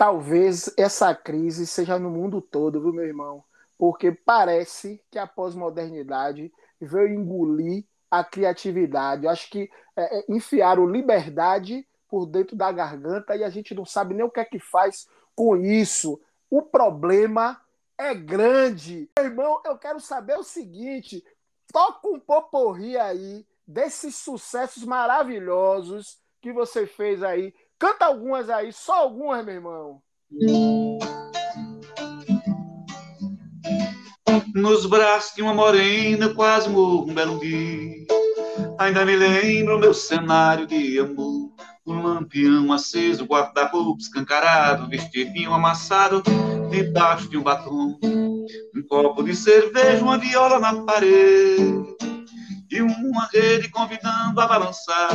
[0.02, 3.44] Talvez essa crise seja no mundo todo, viu, meu irmão?
[3.78, 9.26] Porque parece que a pós-modernidade veio engolir a criatividade.
[9.26, 13.84] Eu acho que é, é, enfiaram liberdade por dentro da garganta e a gente não
[13.84, 16.20] sabe nem o que é que faz com isso.
[16.50, 17.60] O problema
[17.96, 19.08] é grande.
[19.16, 21.24] Meu irmão, eu quero saber o seguinte:
[21.72, 27.54] toca um poporri aí desses sucessos maravilhosos que você fez aí.
[27.82, 30.00] Canta algumas aí, só algumas, meu irmão.
[34.54, 38.06] Nos braços de uma morena, quase morro um belo dia.
[38.78, 41.50] Ainda me lembro meu cenário de amor.
[41.84, 46.22] Um lampião aceso, guarda-roupa escancarado, vestidinho amassado,
[46.70, 47.98] debaixo de um batom.
[48.04, 51.96] Um copo de cerveja, uma viola na parede.
[52.70, 55.10] E uma rede convidando a balançar.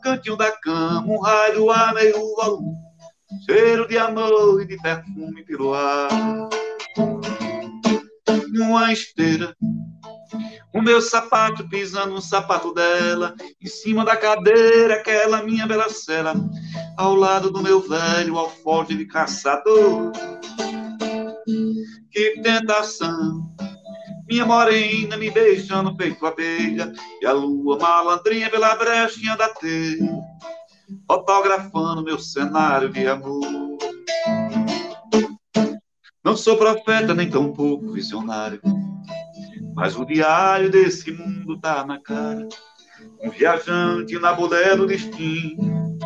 [0.00, 2.76] Cantinho da cama, um raio a meio volume.
[3.44, 6.08] Cheiro de amor e de perfume pelo ar
[8.58, 9.54] numa esteira.
[10.74, 16.34] O meu sapato pisando no sapato dela, em cima da cadeira, aquela minha bela cela,
[16.96, 20.12] ao lado do meu velho alforje de caçador.
[22.10, 23.50] Que tentação!
[24.28, 30.06] Minha morena me beijando feito abelha, e a lua malandrinha pela brechinha da teia,
[31.06, 33.40] fotografando meu cenário de amor.
[36.22, 38.60] Não sou profeta, nem tão pouco visionário,
[39.74, 42.46] mas o diário desse mundo tá na cara.
[43.22, 45.96] Um viajante na bolé do destino.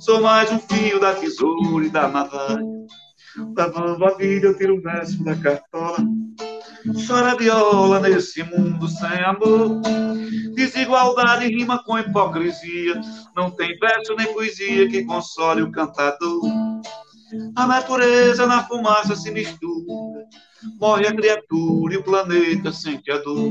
[0.00, 2.60] Sou mais um fio da tesoura e da navalha.
[3.56, 5.98] Lavando a vida, eu tiro o verso da cartola.
[7.06, 9.80] Chora viola nesse mundo sem amor.
[10.54, 13.00] Desigualdade rima com hipocrisia.
[13.36, 16.42] Não tem verso nem poesia que console o cantador.
[17.56, 20.26] A natureza na fumaça se mistura,
[20.78, 23.50] morre a criatura e o planeta sente a dor.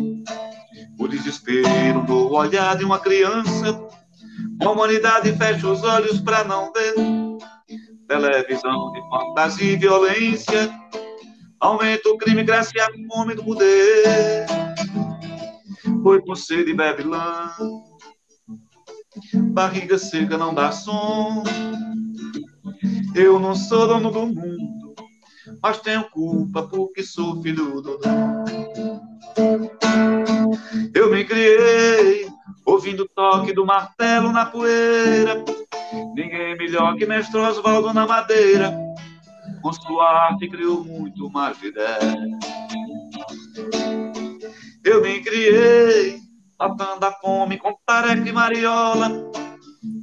[1.00, 3.88] O desespero do olhar de uma criança,
[4.62, 6.94] a humanidade fecha os olhos para não ver.
[8.08, 10.70] Televisão de fantasia e violência,
[11.62, 14.46] aumenta o crime, cresce a fome do poder.
[16.02, 17.52] Foi com sede bebe lã,
[19.54, 21.44] barriga seca não dá som.
[23.14, 24.96] Eu não sou dono do mundo,
[25.62, 28.00] mas tenho culpa porque sou filho do.
[30.94, 32.28] Eu me criei
[32.66, 35.44] ouvindo o toque do martelo na poeira.
[36.16, 38.74] Ninguém melhor que mestre Oswaldo na madeira.
[39.62, 42.16] Com sua arte criou muito mais ideia.
[44.84, 46.20] Eu me criei
[46.60, 49.10] matando a fome com tarefa e mariola,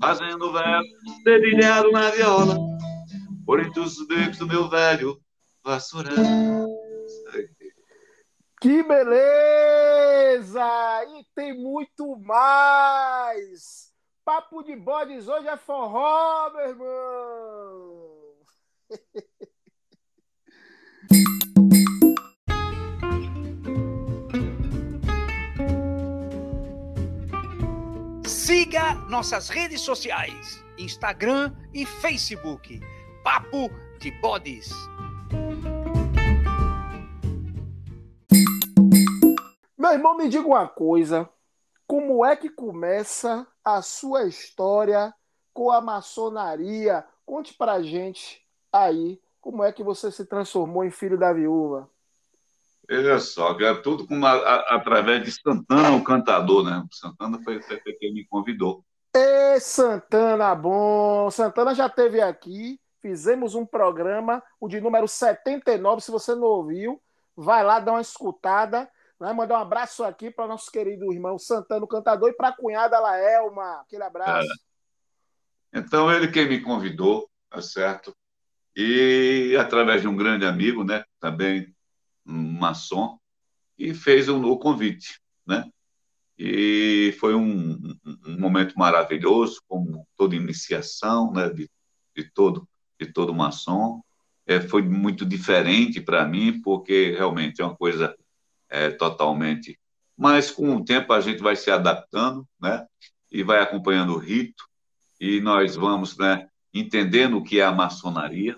[0.00, 0.88] fazendo verso
[1.24, 2.56] dedilhado na viola
[3.46, 5.18] por entre os becos do meu velho
[5.64, 6.14] vassourão.
[8.60, 10.60] Que beleza!
[11.16, 13.92] E tem muito mais!
[14.24, 18.08] Papo de bodes hoje é forró, meu irmão!
[28.26, 32.80] Siga nossas redes sociais: Instagram e Facebook
[33.24, 34.70] Papo de Bodes.
[39.76, 41.28] Meu irmão, me diga uma coisa.
[41.86, 45.14] Como é que começa a sua história
[45.54, 47.04] com a maçonaria?
[47.24, 48.42] Conte pra gente
[48.72, 51.88] aí como é que você se transformou em filho da viúva.
[52.86, 54.34] Veja só, é tudo com a,
[54.74, 56.86] através de Santana, o cantador, né?
[56.92, 58.84] Santana foi, foi quem me convidou.
[59.16, 61.30] Ê, Santana, bom!
[61.30, 66.02] Santana já esteve aqui fizemos um programa, o de número 79.
[66.02, 67.00] Se você não ouviu,
[67.34, 68.86] vai lá dar uma escutada.
[69.18, 69.32] Né?
[69.32, 73.80] Mandar um abraço aqui para nosso querido irmão Santano Cantador e para a cunhada Laelma.
[73.80, 74.46] Aquele abraço.
[75.72, 75.78] É.
[75.78, 78.14] Então, ele quem me convidou, tá certo?
[78.80, 81.02] E através de um grande amigo, né?
[81.18, 81.74] Também
[82.24, 83.18] um maçom,
[83.76, 85.68] e fez um, o convite, né?
[86.38, 87.72] E foi um,
[88.24, 91.48] um, momento maravilhoso, como toda iniciação, né?
[91.48, 91.68] De,
[92.14, 92.68] de todo
[93.00, 94.00] de todo maçom.
[94.46, 98.16] É, foi muito diferente para mim, porque realmente é uma coisa
[98.68, 99.76] é, totalmente.
[100.16, 102.86] Mas com o tempo a gente vai se adaptando, né?
[103.28, 104.64] E vai acompanhando o rito,
[105.20, 106.48] e nós vamos, né?
[106.72, 108.56] Entendendo o que é a maçonaria?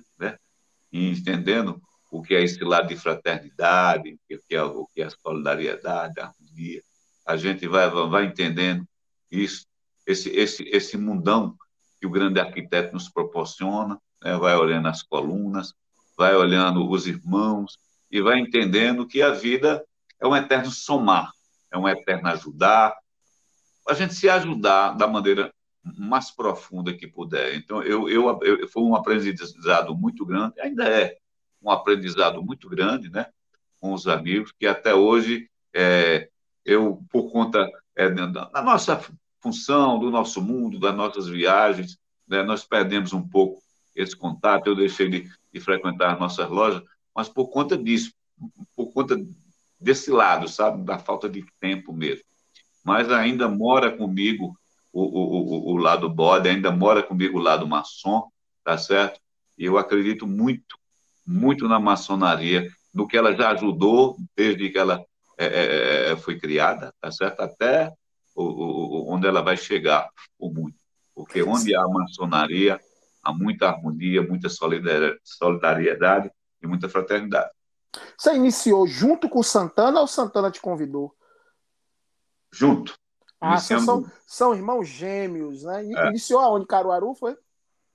[0.93, 1.81] E entendendo
[2.11, 6.19] o que é esse lado de fraternidade, o que é, o que é a solidariedade,
[6.19, 6.83] a harmonia.
[7.25, 8.85] A gente vai, vai entendendo
[9.31, 9.65] isso,
[10.07, 11.57] esse, esse, esse mundão
[12.01, 14.37] que o grande arquiteto nos proporciona, né?
[14.37, 15.73] vai olhando as colunas,
[16.17, 17.79] vai olhando os irmãos
[18.11, 19.85] e vai entendendo que a vida
[20.21, 21.31] é um eterno somar,
[21.71, 22.95] é um eterno ajudar,
[23.89, 25.53] a gente se ajudar da maneira
[25.83, 27.55] mais profunda que puder.
[27.55, 31.17] Então, eu, eu, eu foi um aprendizado muito grande, ainda é
[31.63, 33.27] um aprendizado muito grande, né,
[33.81, 36.29] com os amigos, que até hoje é,
[36.65, 39.01] eu, por conta é, da nossa
[39.41, 43.63] função, do nosso mundo, das nossas viagens, né, nós perdemos um pouco
[43.95, 46.83] esse contato, eu deixei de, de frequentar as nossas lojas,
[47.15, 48.13] mas por conta disso,
[48.75, 49.17] por conta
[49.79, 52.25] desse lado, sabe, da falta de tempo mesmo.
[52.85, 54.57] Mas ainda mora comigo
[54.93, 58.29] o, o, o, o lado bode, ainda mora comigo o lado maçom,
[58.65, 59.21] tá certo?
[59.57, 60.77] E eu acredito muito,
[61.27, 65.05] muito na maçonaria, no que ela já ajudou desde que ela
[65.39, 67.41] é, é, é foi criada, tá certo?
[67.41, 67.93] Até
[68.35, 70.79] o, onde ela vai chegar, o muito.
[71.15, 72.81] Porque onde há maçonaria,
[73.23, 76.31] há muita harmonia, muita solidariedade
[76.63, 77.51] e muita fraternidade.
[78.17, 81.15] Você iniciou junto com Santana ou Santana te convidou?
[82.53, 83.00] Junto.
[83.41, 85.85] Ah, são, são irmãos gêmeos, né?
[85.85, 86.09] É.
[86.09, 86.67] Iniciou aonde?
[86.67, 87.37] Caruaru, foi?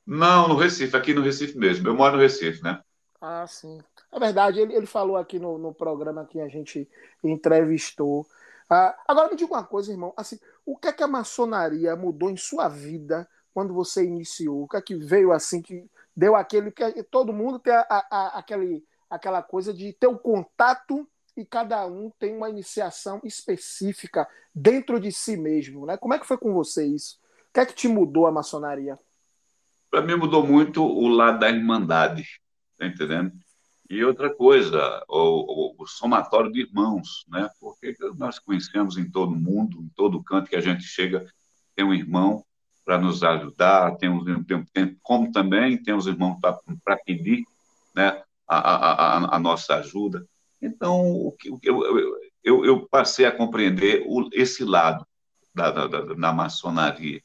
[0.06, 1.88] Não, no Recife, aqui no Recife mesmo.
[1.88, 2.82] Eu moro no Recife, né?
[3.22, 3.80] Ah, sim.
[4.12, 6.88] É verdade, ele, ele falou aqui no, no programa que a gente
[7.24, 8.26] entrevistou.
[8.70, 10.14] Ah, agora me diga uma coisa, irmão.
[10.18, 14.64] Assim, o que é que a maçonaria mudou em sua vida quando você iniciou?
[14.64, 18.08] O que é que veio assim que deu aquele que todo mundo tem a, a,
[18.10, 23.20] a, aquele aquela coisa de ter o um contato e cada um tem uma iniciação
[23.24, 25.98] específica dentro de si mesmo, né?
[25.98, 27.20] Como é que foi com você isso?
[27.50, 28.98] O que é que te mudou a maçonaria?
[29.90, 32.42] Para mim mudou muito o lado da irmandade,
[32.78, 33.32] tá entendendo?
[33.90, 37.50] E outra coisa, o, o, o, somatório de irmãos, né?
[37.60, 41.26] Porque nós conhecemos em todo mundo, em todo canto que a gente chega,
[41.76, 42.44] tem um irmão
[42.84, 44.12] para nos ajudar, tem,
[44.44, 47.44] tem, tem, como também tem os irmãos para pedir,
[47.96, 48.24] né?
[48.48, 50.26] a, a, a nossa ajuda.
[50.66, 55.06] Então, o que, eu, eu, passei a compreender o, esse lado
[55.54, 57.22] da, da, da, da maçonaria.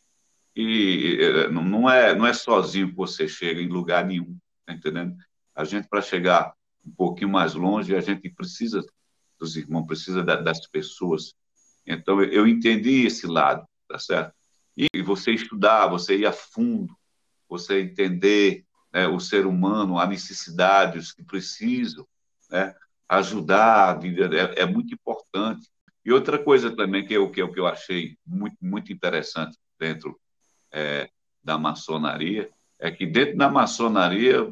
[0.54, 4.36] E eh, não é, não é sozinho que você chega em lugar nenhum,
[4.66, 5.16] tá entendendo?
[5.54, 8.84] A gente, para chegar um pouquinho mais longe, a gente precisa
[9.38, 11.34] dos irmãos, precisa das pessoas.
[11.86, 14.34] Então, eu entendi esse lado, tá certo?
[14.76, 16.94] E você estudar, você ir a fundo,
[17.48, 22.06] você entender né, o ser humano, a necessidade, os que precisam,
[22.50, 22.74] né,
[23.10, 25.68] ajudar, é, é, muito importante.
[26.04, 30.18] E outra coisa também que eu, que eu, que eu achei muito, muito interessante dentro
[30.72, 31.10] é,
[31.42, 32.48] da maçonaria
[32.78, 34.48] é que dentro da maçonaria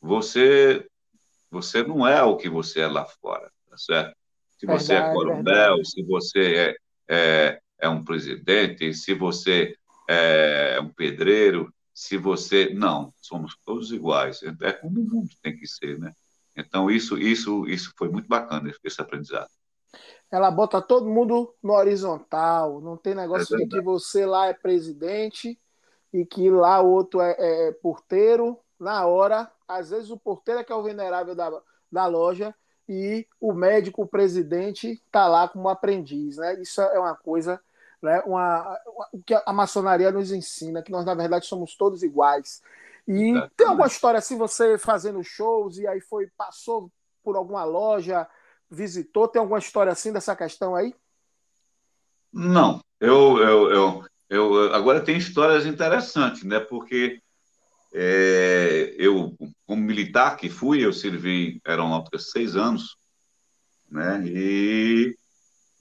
[0.00, 0.86] você
[1.50, 4.16] você não é o que você é lá fora, tá certo?
[4.58, 5.90] Se você é verdade, é coronel, verdade.
[5.90, 6.76] se você é,
[7.08, 9.76] é, é um presidente, se você
[10.08, 12.70] é um pedreiro, se você.
[12.74, 14.40] Não, somos todos iguais.
[14.62, 16.12] É como o mundo tem que ser, né?
[16.56, 19.50] Então, isso, isso, isso foi muito bacana, esse aprendizado.
[20.30, 24.52] Ela bota todo mundo no horizontal, não tem negócio é de que você lá é
[24.52, 25.58] presidente
[26.12, 28.58] e que lá o outro é, é, porteiro.
[28.78, 31.50] Na hora, às vezes o porteiro é que é o venerável da,
[31.90, 32.54] da loja
[32.88, 36.36] e o médico, o presidente, está lá como aprendiz.
[36.36, 36.60] Né?
[36.60, 37.60] Isso é uma coisa
[38.02, 38.22] né?
[38.26, 38.78] Uma,
[39.12, 42.62] o que a maçonaria nos ensina, que nós, na verdade, somos todos iguais.
[43.06, 46.90] E tem alguma história assim, você fazendo shows e aí foi, passou
[47.22, 48.26] por alguma loja,
[48.70, 50.94] visitou, tem alguma história assim dessa questão aí?
[52.32, 56.58] Não, eu, eu, eu, eu agora tem histórias interessantes, né?
[56.58, 57.20] Porque
[57.94, 59.36] é, eu,
[59.66, 62.96] como militar que fui, eu servi aeronáutica seis anos,
[63.88, 64.22] né?
[64.26, 65.16] E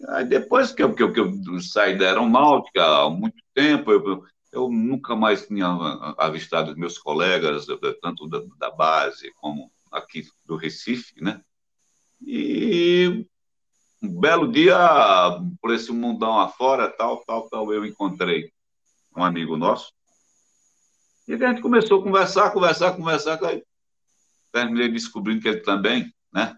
[0.09, 4.25] Aí depois que eu, que eu, que eu saí da aeronáutica há muito tempo, eu,
[4.55, 5.67] eu nunca mais tinha
[6.17, 7.65] avistado meus colegas,
[8.01, 11.41] tanto da, da, base como aqui do Recife, né?
[12.21, 13.25] E
[14.01, 14.77] um belo dia,
[15.61, 18.51] por esse mundão afora, tal, tal, tal, eu encontrei
[19.15, 19.91] um amigo nosso.
[21.27, 23.43] E a gente começou a conversar, conversar, conversar.
[23.43, 23.63] Aí
[24.51, 26.55] terminei descobrindo que ele também, né?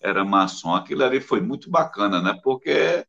[0.00, 0.74] Era maçom.
[0.74, 2.38] Aquilo ali foi muito bacana, né?
[2.42, 3.06] Porque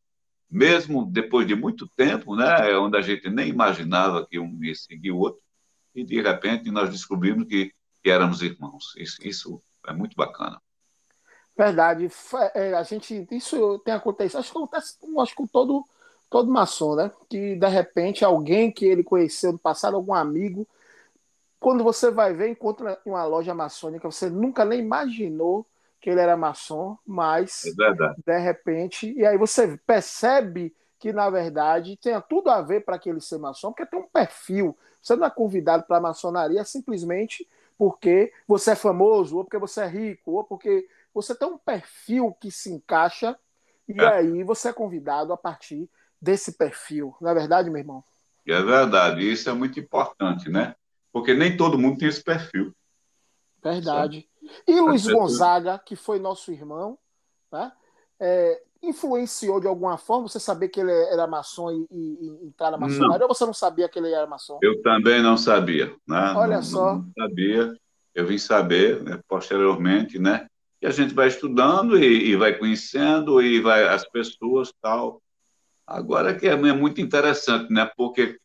[0.49, 2.75] mesmo depois de muito tempo, né?
[2.77, 5.41] Onde a gente nem imaginava que um ia seguir o outro,
[5.93, 7.73] e de repente nós descobrimos que,
[8.03, 8.93] que éramos irmãos.
[8.97, 10.61] Isso, isso é muito bacana.
[11.57, 12.09] Verdade.
[12.53, 15.83] É, a gente, isso tem acontecido, acho que acontece acho, com todo,
[16.29, 17.11] todo maçom, né?
[17.27, 20.67] Que de repente alguém que ele conheceu no passado, algum amigo,
[21.59, 25.65] quando você vai ver, encontra uma loja maçônica, você nunca nem imaginou
[26.07, 31.97] que ele era maçom, mas é de repente, e aí você percebe que na verdade
[31.97, 34.77] tenha tudo a ver para aquele ser maçom, porque tem um perfil.
[35.01, 37.45] Você não é convidado para a maçonaria simplesmente
[37.77, 42.33] porque você é famoso, ou porque você é rico, ou porque você tem um perfil
[42.39, 43.37] que se encaixa
[43.85, 44.07] e é.
[44.07, 45.89] aí você é convidado a partir
[46.21, 47.13] desse perfil.
[47.19, 48.01] Não é verdade, meu irmão?
[48.47, 50.73] É verdade, isso é muito importante, né?
[51.11, 52.73] Porque nem todo mundo tem esse perfil.
[53.61, 54.25] Verdade.
[54.67, 56.97] E Luiz Gonzaga, que foi nosso irmão,
[57.51, 57.71] né?
[58.19, 62.71] É, influenciou de alguma forma você saber que ele era maçom e, e, e entrar
[62.71, 64.59] na maçonaria ou você não sabia que ele era maçom?
[64.61, 65.87] Eu também não sabia.
[66.07, 66.33] Né?
[66.35, 66.95] Olha não, só.
[66.95, 67.75] Não sabia.
[68.13, 70.47] Eu vim saber né, posteriormente, né?
[70.81, 75.21] E a gente vai estudando e, e, vai conhecendo e vai as pessoas tal.
[75.85, 77.89] Agora que é, é muito interessante, né?
[77.95, 78.37] Porque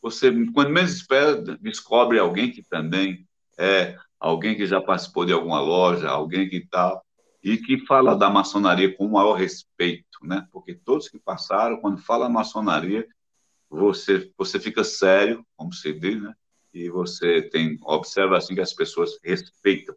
[0.00, 3.26] você, quando menos espera, descobre alguém que também
[3.58, 7.04] é alguém que já participou de alguma loja, alguém que tal,
[7.42, 10.46] e que fala da maçonaria com o maior respeito, né?
[10.52, 13.06] Porque todos que passaram, quando fala maçonaria,
[13.70, 16.34] você, você fica sério, como se diz, né?
[16.72, 19.94] E você tem observa assim que as pessoas respeitam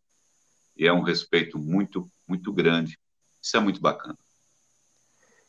[0.76, 2.98] e é um respeito muito, muito grande.
[3.42, 4.18] Isso é muito bacana.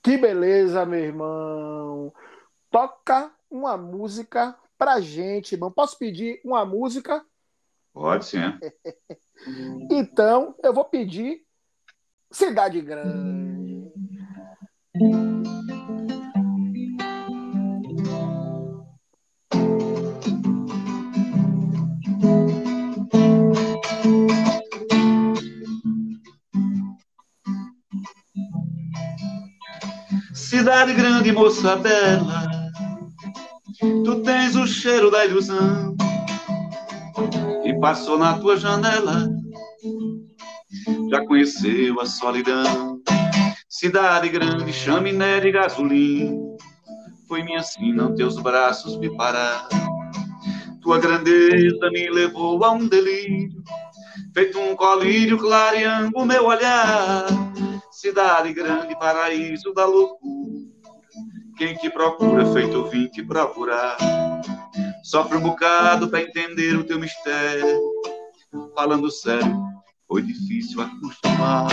[0.03, 2.13] Que beleza, meu irmão.
[2.71, 5.71] Toca uma música pra gente, irmão.
[5.71, 7.25] Posso pedir uma música?
[7.93, 8.39] Pode sim.
[9.91, 11.43] então, eu vou pedir
[12.31, 13.93] Cidade Grande.
[30.35, 32.47] Cidade grande, moça bela,
[34.05, 35.97] tu tens o cheiro da ilusão
[37.63, 39.29] que passou na tua janela.
[41.11, 43.01] Já conheceu a solidão,
[43.69, 46.37] cidade grande, chaminé de gasolina.
[47.29, 49.69] Foi minha sina, teus braços me parar.
[50.81, 53.63] Tua grandeza me levou a um delírio,
[54.35, 57.27] feito um colírio clareando o meu olhar
[58.03, 60.43] cidade grande, paraíso da loucura.
[61.57, 63.97] Quem te procura, feito vim te procurar.
[65.13, 67.79] Sofre um bocado para entender o teu mistério.
[68.75, 69.63] Falando sério,
[70.09, 71.69] foi difícil acostumar.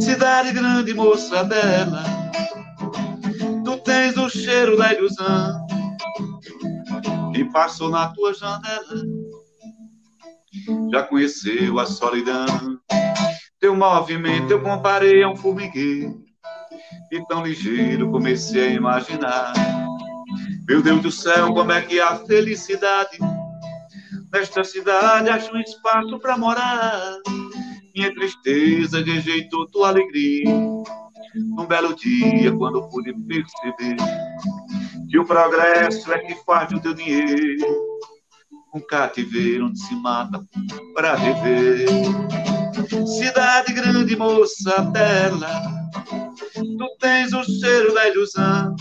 [0.00, 2.02] Cidade grande, moça bela,
[3.62, 5.66] tu tens o cheiro da ilusão.
[7.34, 9.04] E passou na tua janela,
[10.90, 12.46] já conheceu a solidão.
[13.60, 16.22] Teu movimento eu comparei a um formigueiro
[17.10, 19.85] E tão ligeiro comecei a imaginar
[20.68, 23.18] Meu Deus do céu, como é que a felicidade?
[24.32, 27.18] Nesta cidade acha um espaço para morar.
[27.94, 30.44] Minha tristeza rejeitou tua alegria.
[31.36, 33.96] Num belo dia, quando pude perceber
[35.08, 37.66] Que o progresso é que faz o teu dinheiro
[38.74, 40.42] Um cativeiro onde se mata
[40.94, 41.86] para rever
[43.06, 45.62] Cidade grande, moça bela,
[46.54, 48.74] tu tens o cheiro da ilusão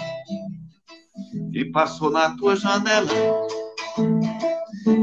[1.56, 3.10] e passou na tua janela.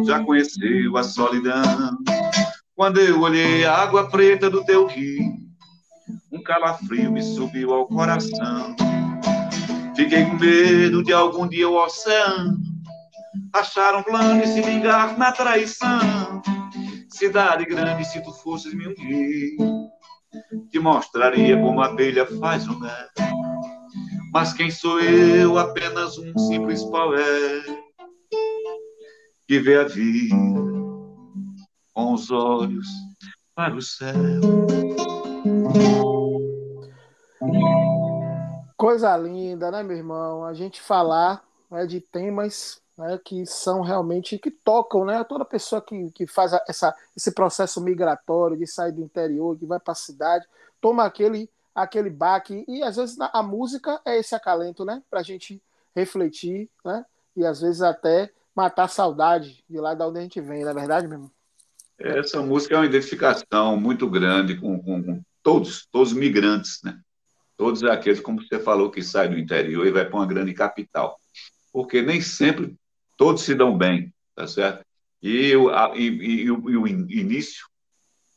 [0.07, 1.99] Já conheceu a solidão.
[2.77, 5.35] Quando eu olhei a água preta do teu rio,
[6.31, 8.77] um calafrio me subiu ao coração.
[9.97, 12.57] Fiquei com medo de algum dia o oceano
[13.53, 16.41] achar um plano e se vingar na traição
[17.23, 19.57] cidade grande, se tu fosses meu guia,
[20.71, 23.42] te mostraria como a abelha faz o mel.
[24.33, 25.59] Mas quem sou eu?
[25.59, 27.71] Apenas um simples poeta
[29.47, 30.35] que vê a vida
[31.93, 32.87] com os olhos
[33.55, 34.15] para o céu.
[38.75, 40.47] Coisa linda, né, meu irmão?
[40.47, 45.23] A gente falar né, de temas né, que são realmente que tocam, né?
[45.25, 49.79] Toda pessoa que, que faz essa, esse processo migratório de sair do interior, que vai
[49.79, 50.47] para a cidade,
[50.81, 52.65] toma aquele aquele baque.
[52.69, 55.03] E às vezes a música é esse acalento, né?
[55.11, 55.63] Para a gente
[55.95, 57.05] refletir, né?
[57.37, 60.75] E às vezes até matar saudade de lá de onde a gente vem, não é
[60.75, 61.31] verdade mesmo?
[61.99, 66.99] Essa música é uma identificação muito grande com, com, com todos, todos os migrantes, né?
[67.57, 71.19] Todos aqueles, como você falou, que saem do interior e vai para uma grande capital.
[71.73, 72.77] Porque nem sempre
[73.17, 74.85] todos se dão bem, tá certo?
[75.23, 77.67] E, a, e, e, e o início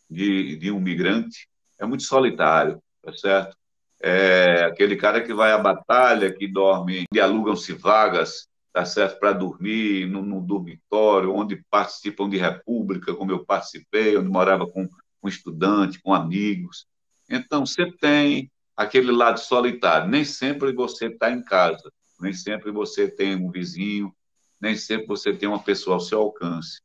[0.10, 3.56] de, de um migrante é muito solitário, tá certo?
[4.02, 9.32] É aquele cara que vai à batalha, que dorme, e alugam-se vagas, tá certo, para
[9.32, 14.88] dormir no, no, dormitório, onde participam de república, como eu participei, onde morava com
[15.24, 16.86] um estudante, com amigos.
[17.30, 20.10] Então, sempre tem aquele lado solitário.
[20.10, 24.14] Nem sempre você está em casa, nem sempre você tem um vizinho,
[24.60, 26.82] nem sempre você tem uma pessoa ao seu alcance.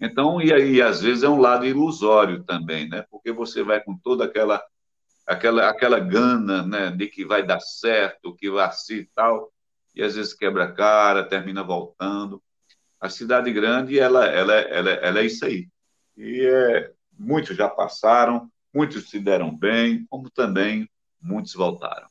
[0.00, 3.04] Então, e aí, às vezes, é um lado ilusório também, né?
[3.10, 4.62] Porque você vai com toda aquela
[5.26, 9.52] aquela, aquela gana né, de que vai dar certo, que vai assim e tal,
[9.94, 12.42] e às vezes quebra a cara, termina voltando.
[13.00, 15.68] A cidade grande, ela, ela, ela, ela é isso aí.
[16.16, 20.88] E é, muitos já passaram, muitos se deram bem, como também
[21.20, 22.06] muitos voltaram.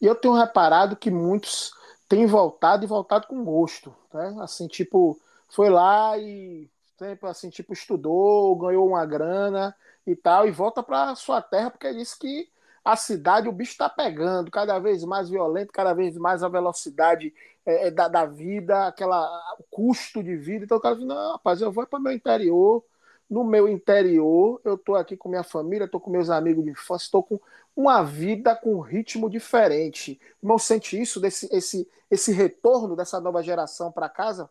[0.00, 1.72] E eu tenho reparado que muitos
[2.08, 4.36] têm voltado e voltado com gosto, né?
[4.40, 9.74] Assim, tipo, foi lá e sempre assim, tipo, estudou, ganhou uma grana
[10.06, 12.50] e tal, e volta para sua terra, porque disse que
[12.84, 17.32] a cidade, o bicho está pegando, cada vez mais violento, cada vez mais a velocidade
[17.64, 19.26] é, é da, da, vida, aquela,
[19.58, 20.64] o custo de vida.
[20.64, 22.82] Então o cara diz, não, rapaz, eu vou para meu interior,
[23.28, 27.04] no meu interior, eu estou aqui com minha família, estou com meus amigos de infância,
[27.04, 27.38] estou com
[27.76, 30.18] uma vida com um ritmo diferente.
[30.42, 34.50] Irmão, sente isso, desse, esse, esse retorno dessa nova geração para casa?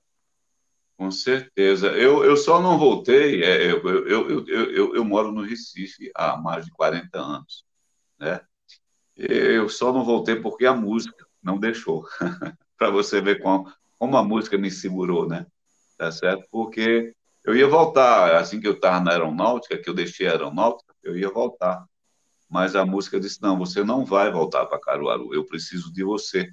[0.97, 1.89] Com certeza.
[1.89, 6.35] Eu, eu só não voltei, é, eu, eu, eu, eu, eu, moro no Recife há
[6.35, 7.63] mais de 40 anos,
[8.19, 8.41] né?
[9.15, 12.03] Eu só não voltei porque a música não deixou,
[12.77, 15.45] para você ver como, como a música me segurou, né?
[15.97, 16.47] Tá certo?
[16.51, 20.93] Porque eu ia voltar, assim que eu estava na aeronáutica, que eu deixei a aeronáutica,
[21.03, 21.85] eu ia voltar.
[22.49, 26.49] Mas a música disse: não, você não vai voltar para Caruaru, eu preciso de você.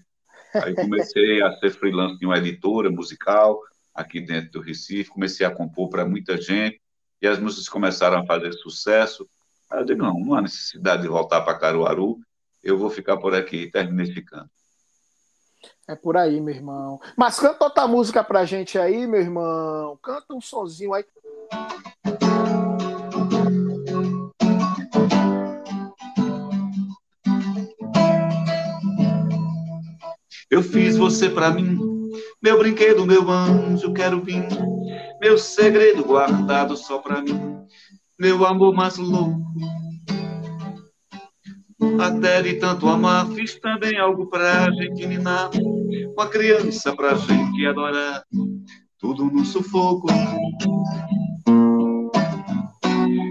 [0.54, 3.60] Aí comecei a ser freelance de uma editora musical,
[3.94, 6.80] aqui dentro do Recife, comecei a compor para muita gente,
[7.22, 9.28] e as músicas começaram a fazer sucesso.
[9.70, 12.18] Aí eu digo, não, não há necessidade de voltar para Caruaru,
[12.62, 14.50] eu vou ficar por aqui, e terminei ficando.
[15.86, 17.00] É por aí, meu irmão.
[17.16, 19.98] Mas canta outra música pra gente aí, meu irmão.
[20.02, 21.04] Canta um sonzinho aí.
[30.50, 31.93] Eu fiz você pra mim
[32.42, 34.46] meu brinquedo, meu anjo, quero vir.
[35.20, 37.38] Meu segredo guardado só pra mim.
[38.18, 39.42] Meu amor mais louco.
[42.00, 45.50] Até de tanto amar, fiz também algo pra gente ninar.
[46.16, 48.22] Uma criança pra gente adorar.
[48.98, 50.06] Tudo no sufoco.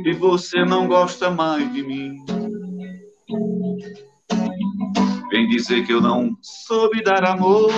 [0.05, 2.15] E você não gosta mais de mim.
[5.29, 7.71] Vem dizer que eu não soube dar amor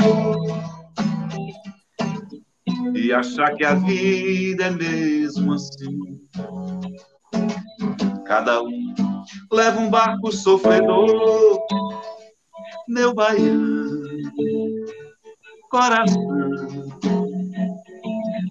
[3.06, 6.20] e achar que a vida é mesmo assim.
[8.26, 8.93] Cada um
[9.51, 11.60] leva um barco sofredor,
[12.88, 14.01] meu baiano,
[15.70, 16.56] coração.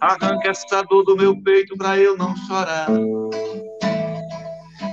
[0.01, 2.89] Arranca essa dor do meu peito pra eu não chorar,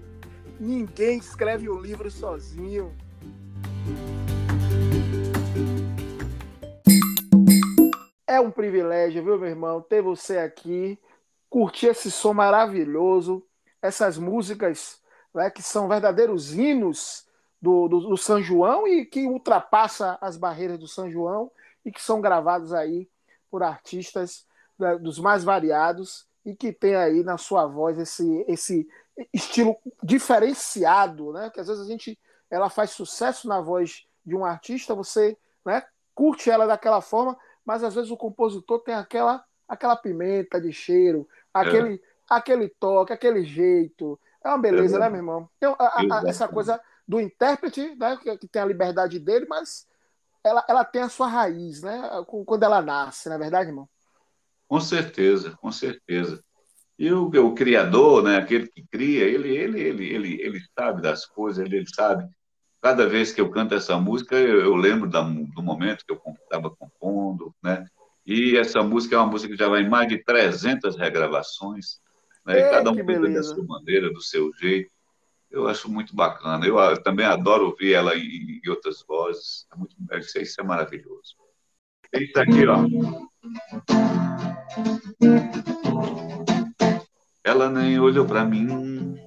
[0.59, 2.91] Ninguém escreve um livro sozinho.
[8.25, 10.97] É um privilégio, viu, meu irmão, ter você aqui,
[11.47, 13.45] curtir esse som maravilhoso,
[13.79, 14.99] essas músicas
[15.33, 17.25] né, que são verdadeiros hinos
[17.61, 21.51] do, do, do, São João e que ultrapassa as barreiras do São João
[21.85, 23.09] e que são gravados aí
[23.49, 24.45] por artistas
[24.77, 28.87] né, dos mais variados e que tem aí na sua voz esse, esse
[29.33, 31.49] estilo diferenciado, né?
[31.49, 32.17] Que às vezes a gente
[32.49, 35.83] ela faz sucesso na voz de um artista, você né,
[36.15, 41.27] curte ela daquela forma, mas às vezes o compositor tem aquela aquela pimenta de cheiro,
[41.53, 41.99] aquele, é.
[42.27, 44.19] aquele toque, aquele jeito.
[44.43, 45.49] É uma beleza, é né, meu irmão?
[45.57, 49.87] Então, a, a, essa coisa do intérprete, né, que, que, tem a liberdade dele, mas
[50.43, 52.09] ela, ela tem a sua raiz, né?
[52.45, 53.89] Quando ela nasce, não é verdade, irmão?
[54.67, 56.43] Com certeza, com certeza.
[56.97, 61.25] E o, o criador, né, aquele que cria, ele, ele, ele, ele, ele sabe das
[61.25, 62.29] coisas, ele, ele sabe
[62.81, 66.21] cada vez que eu canto essa música, eu, eu lembro da, do momento que eu
[66.43, 67.85] estava compondo, né?
[68.25, 71.99] E essa música é uma música que já vai em mais de 300 regravações,
[72.49, 72.57] né?
[72.57, 74.91] Ei, cada um canta da sua maneira, do seu jeito.
[75.49, 76.65] Eu acho muito bacana.
[76.65, 79.65] Eu, eu também adoro ouvir ela em, em outras vozes.
[79.73, 81.35] É muito, isso, isso é maravilhoso.
[82.13, 82.85] Eita aqui, ó.
[87.43, 89.17] Ela nem olhou para mim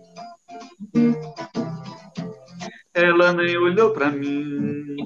[2.95, 4.97] ela nem olhou para mim.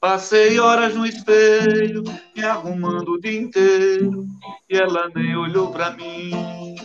[0.00, 2.02] Passei horas no espelho,
[2.34, 4.24] me arrumando o dia inteiro,
[4.70, 6.76] e ela nem olhou para mim.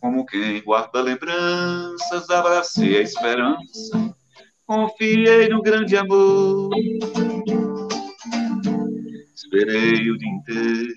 [0.00, 4.16] Como quem guarda lembranças, abracei a esperança,
[4.66, 6.70] confiei no grande amor.
[9.34, 10.94] Esperei o dia inteiro,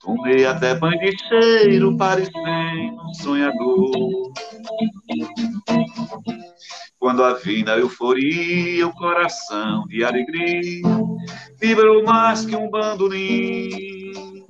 [0.00, 3.90] tomei até banho de cheiro, parecendo um sonhador.
[7.00, 10.82] Quando a vi euforia, o coração de alegria
[11.58, 14.44] vibrou mais que um bandolim.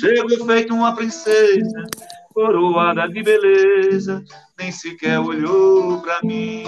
[0.00, 1.84] Chegou feito uma princesa,
[2.32, 4.24] coroada de beleza,
[4.58, 6.64] nem sequer olhou pra mim.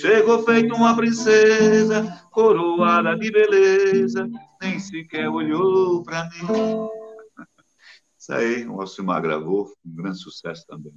[0.00, 4.26] Chegou feito uma princesa, coroada de beleza,
[4.62, 6.88] nem sequer olhou para mim.
[8.18, 10.92] Isso aí, o Alcimar gravou, um grande sucesso também.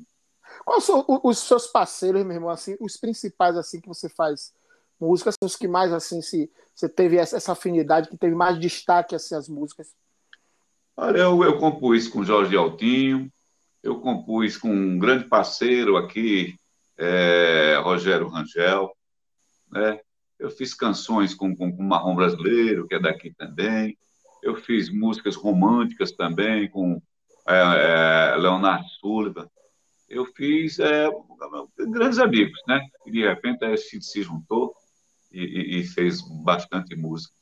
[0.66, 4.54] Quais são os seus parceiros, meu irmão, assim, os principais assim que você faz
[5.00, 9.36] músicas, os que mais assim se você teve essa afinidade, que teve mais destaque assim
[9.36, 9.94] as músicas?
[10.96, 13.32] Olha, eu, eu compus com Jorge Altinho,
[13.82, 16.56] eu compus com um grande parceiro aqui,
[16.98, 18.92] é, Rogério Rangel,
[19.72, 20.00] né?
[20.40, 23.98] Eu fiz canções com, com, com Marrom Brasileiro, que é daqui também.
[24.42, 27.02] Eu fiz músicas românticas também com
[27.48, 29.48] é, é, Leonardo Sullivan.
[30.12, 31.10] Eu fiz é,
[31.90, 32.86] grandes amigos, né?
[33.06, 34.76] E de repente a gente se juntou
[35.32, 37.34] e, e, fez bastante música.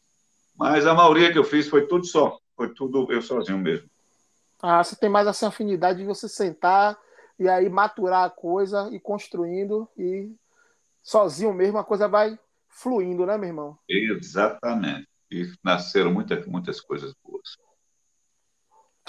[0.55, 3.89] Mas a maioria que eu fiz foi tudo só, foi tudo eu sozinho mesmo.
[4.61, 6.97] Ah, você tem mais essa afinidade de você sentar
[7.39, 10.31] e aí maturar a coisa e construindo e
[11.01, 13.79] sozinho mesmo a coisa vai fluindo, né, meu irmão?
[13.89, 15.07] Exatamente.
[15.31, 17.57] E nasceram muitas, muitas coisas boas.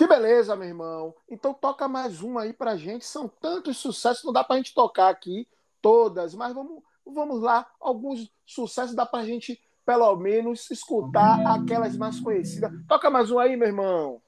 [0.01, 1.14] Que beleza, meu irmão.
[1.28, 3.05] Então toca mais uma aí pra gente.
[3.05, 5.46] São tantos sucessos, não dá pra gente tocar aqui
[5.82, 7.66] todas, mas vamos, vamos lá.
[7.78, 12.72] Alguns sucessos dá pra gente, pelo menos, escutar aquelas mais conhecidas.
[12.88, 14.22] Toca mais um aí, meu irmão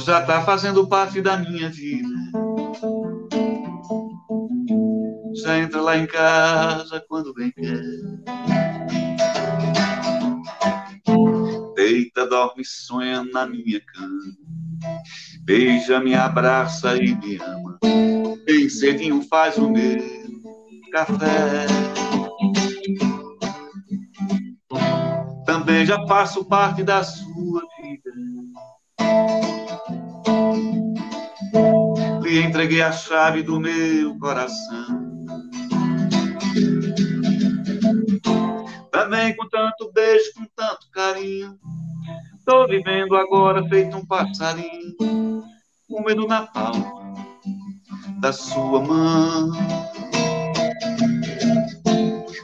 [0.00, 2.08] já tá fazendo parte da minha vida.
[5.36, 7.80] Já entra lá em casa quando bem quer.
[12.14, 14.20] Dorme, sonha na minha cama.
[15.42, 17.78] Beija, me abraça e me ama.
[18.44, 19.98] Bem cedinho faz o meu
[20.92, 21.66] café.
[25.44, 28.10] Também já faço parte da sua vida
[32.34, 35.24] lhe entreguei a chave do meu coração.
[38.90, 41.56] Também com tanto beijo, com tanto carinho.
[42.44, 44.94] Tô vivendo agora feito um passarinho,
[45.88, 47.02] com medo na palma
[48.20, 49.50] da sua mão.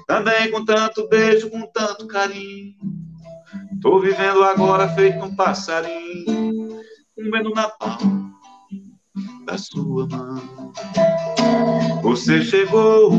[0.07, 2.75] Também com tanto beijo, com tanto carinho.
[3.83, 6.81] Tô vivendo agora feito um passarinho,
[7.15, 8.33] com medo na palma
[9.45, 10.73] da sua mão.
[12.03, 13.11] Você chegou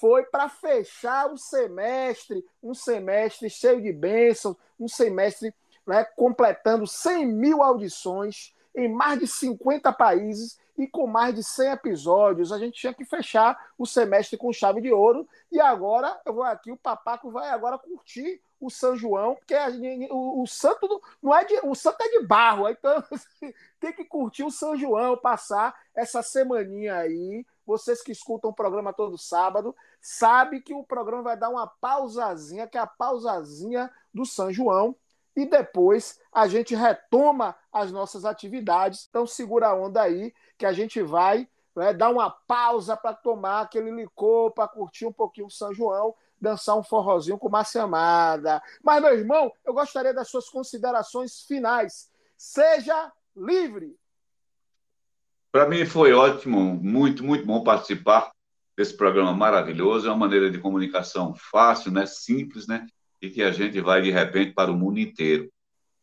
[0.00, 5.54] foi para fechar o semestre, um semestre cheio de bênçãos, um semestre
[5.86, 11.70] né, completando 100 mil audições em mais de 50 países e com mais de 100
[11.70, 12.52] episódios.
[12.52, 16.42] A gente tinha que fechar o semestre com chave de ouro e agora eu vou
[16.42, 19.68] aqui, o Papaco vai agora curtir o São João, porque a,
[20.10, 23.04] o, o, santo não é de, o santo é de barro, então
[23.78, 28.92] tem que curtir o São João, passar essa semaninha aí vocês que escutam o programa
[28.92, 34.24] todo sábado, sabe que o programa vai dar uma pausazinha, que é a pausazinha do
[34.26, 34.94] São João,
[35.36, 39.06] e depois a gente retoma as nossas atividades.
[39.08, 43.62] Então segura a onda aí, que a gente vai né, dar uma pausa para tomar
[43.62, 48.62] aquele licor, para curtir um pouquinho o São João, dançar um forrozinho com uma chamada.
[48.82, 52.10] Mas, meu irmão, eu gostaria das suas considerações finais.
[52.36, 53.98] Seja livre!
[55.54, 58.32] Para mim foi ótimo, muito, muito bom participar
[58.76, 60.08] desse programa maravilhoso.
[60.08, 62.84] É uma maneira de comunicação fácil, né, simples, né,
[63.22, 65.48] e que a gente vai de repente para o mundo inteiro.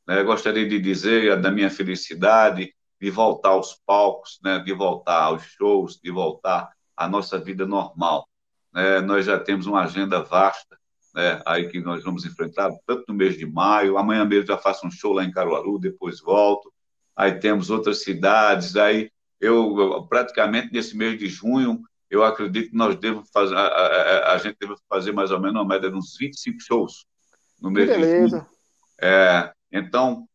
[0.08, 5.24] Né, eu gostaria de dizer da minha felicidade de voltar aos palcos, né, de voltar
[5.24, 8.26] aos shows, de voltar à nossa vida normal.
[8.74, 10.78] Né, nós já temos uma agenda vasta,
[11.14, 14.88] né, aí que nós vamos enfrentar, tanto no mês de maio, amanhã mesmo já faço
[14.88, 16.72] um show lá em Caruaru, depois volto.
[17.14, 19.12] Aí temos outras cidades, aí
[19.42, 24.38] eu praticamente nesse mês de junho, eu acredito que nós devemos fazer, a, a, a,
[24.38, 27.06] gente deve fazer mais ou menos uma média de uns 25 shows
[27.60, 28.46] no mês de junho.
[29.02, 30.28] É, então,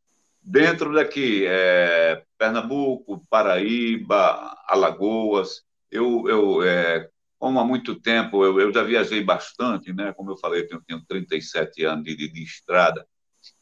[0.43, 8.73] dentro daqui, é, Pernambuco, Paraíba, Alagoas, eu, eu é, como há muito tempo, eu, eu,
[8.73, 10.13] já viajei bastante, né?
[10.15, 13.07] Como eu falei, eu tenho, tenho 37 anos de, de, de, estrada.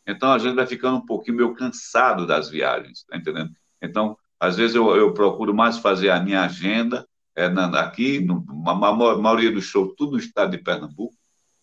[0.07, 3.51] Então, a gente vai ficando um pouquinho meio cansado das viagens, tá entendendo?
[3.83, 8.45] Então, às vezes eu, eu procuro mais fazer a minha agenda é, na, aqui, no,
[8.67, 8.75] a
[9.17, 11.15] maioria dos shows, tudo no estado de Pernambuco,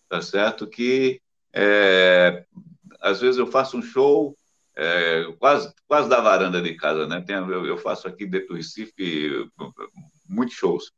[0.10, 0.68] tá certo?
[0.68, 1.22] Que
[1.54, 2.44] é,
[3.00, 4.36] às vezes eu faço um show
[4.76, 7.22] é, quase, quase da varanda de casa, né?
[7.22, 9.48] Tem, eu, eu, faço aqui dentro do Recife
[10.28, 10.92] muitos shows.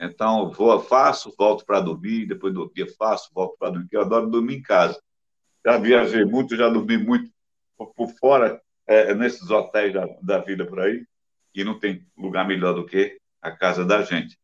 [0.00, 4.30] Então, vou, faço, volto para dormir, depois do dia faço, volto para dormir, eu adoro
[4.30, 4.98] dormir em casa.
[5.64, 7.30] Já viajei muito, já dormi muito
[7.76, 11.04] por, por fora, é, nesses hotéis da, da vida por aí
[11.56, 14.38] e não tem lugar melhor do que a casa da gente.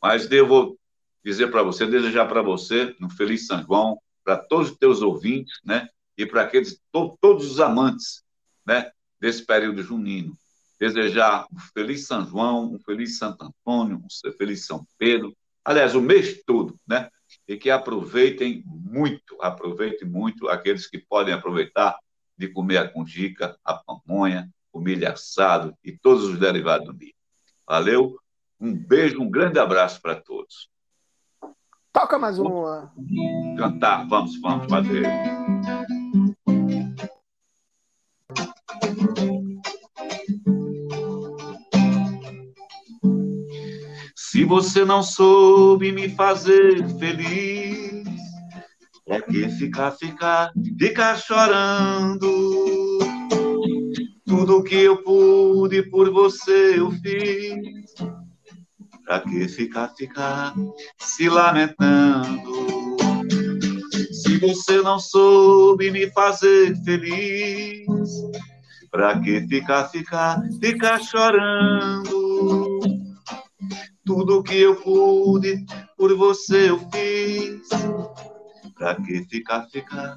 [0.00, 0.78] Mas devo
[1.24, 5.58] dizer para você, desejar para você um feliz São João, para todos os teus ouvintes,
[5.64, 5.88] né?
[6.16, 8.22] E para aqueles to, todos os amantes,
[8.66, 8.90] né?
[9.18, 10.36] Desse período junino,
[10.78, 15.34] desejar um feliz São João, um feliz Santo Antônio, um feliz São Pedro,
[15.64, 17.08] aliás, o mês todo, né?
[17.48, 21.96] E que aproveitem muito, aproveitem muito aqueles que podem aproveitar
[22.36, 27.14] de comer a conjica, a pamonha, o milho assado e todos os derivados do milho.
[27.66, 28.16] Valeu?
[28.60, 30.70] Um beijo, um grande abraço para todos.
[31.92, 32.92] Toca mais uma.
[33.58, 35.06] Cantar, vamos, vamos fazer.
[44.16, 48.08] Se você não soube me fazer feliz,
[49.06, 52.81] é que ficar, ficar, ficar chorando.
[54.32, 57.94] Tudo que eu pude por você eu fiz.
[59.04, 60.54] Pra que ficar, ficar
[60.98, 62.40] se lamentando?
[64.10, 67.86] Se você não soube me fazer feliz,
[68.90, 72.80] pra que ficar, ficar, ficar chorando?
[74.02, 75.62] Tudo que eu pude
[75.94, 77.68] por você eu fiz.
[78.74, 80.16] Pra que ficar, ficar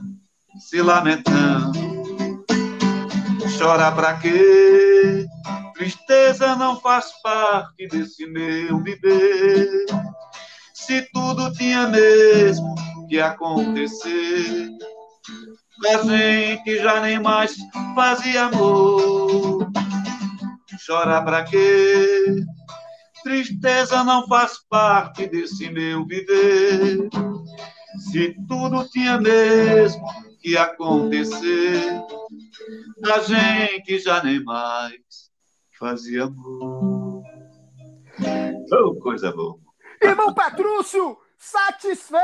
[0.57, 2.14] se lamentando?
[3.54, 5.28] Chora pra quê?
[5.76, 9.86] Tristeza não faz parte desse meu viver.
[10.74, 12.74] Se tudo tinha mesmo
[13.08, 14.70] que acontecer,
[15.88, 17.56] a gente já nem mais
[17.93, 19.70] fazia amor.
[20.86, 22.36] Chora pra quê?
[23.24, 27.10] Tristeza não faz parte desse meu viver.
[28.12, 30.04] Se tudo tinha mesmo
[30.46, 31.82] que acontecer,
[33.04, 35.32] a gente já nem mais
[35.80, 37.24] fazia amor.
[38.72, 39.58] Oh, coisa boa.
[40.00, 42.22] Irmão Petrúcio, satisfeito!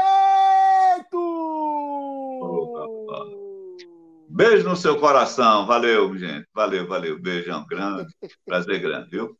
[2.43, 2.91] Oh,
[4.29, 5.65] Beijo no seu coração.
[5.65, 6.45] Valeu, gente.
[6.53, 7.19] Valeu, valeu.
[7.19, 8.13] Beijão grande.
[8.45, 9.35] Prazer grande, viu?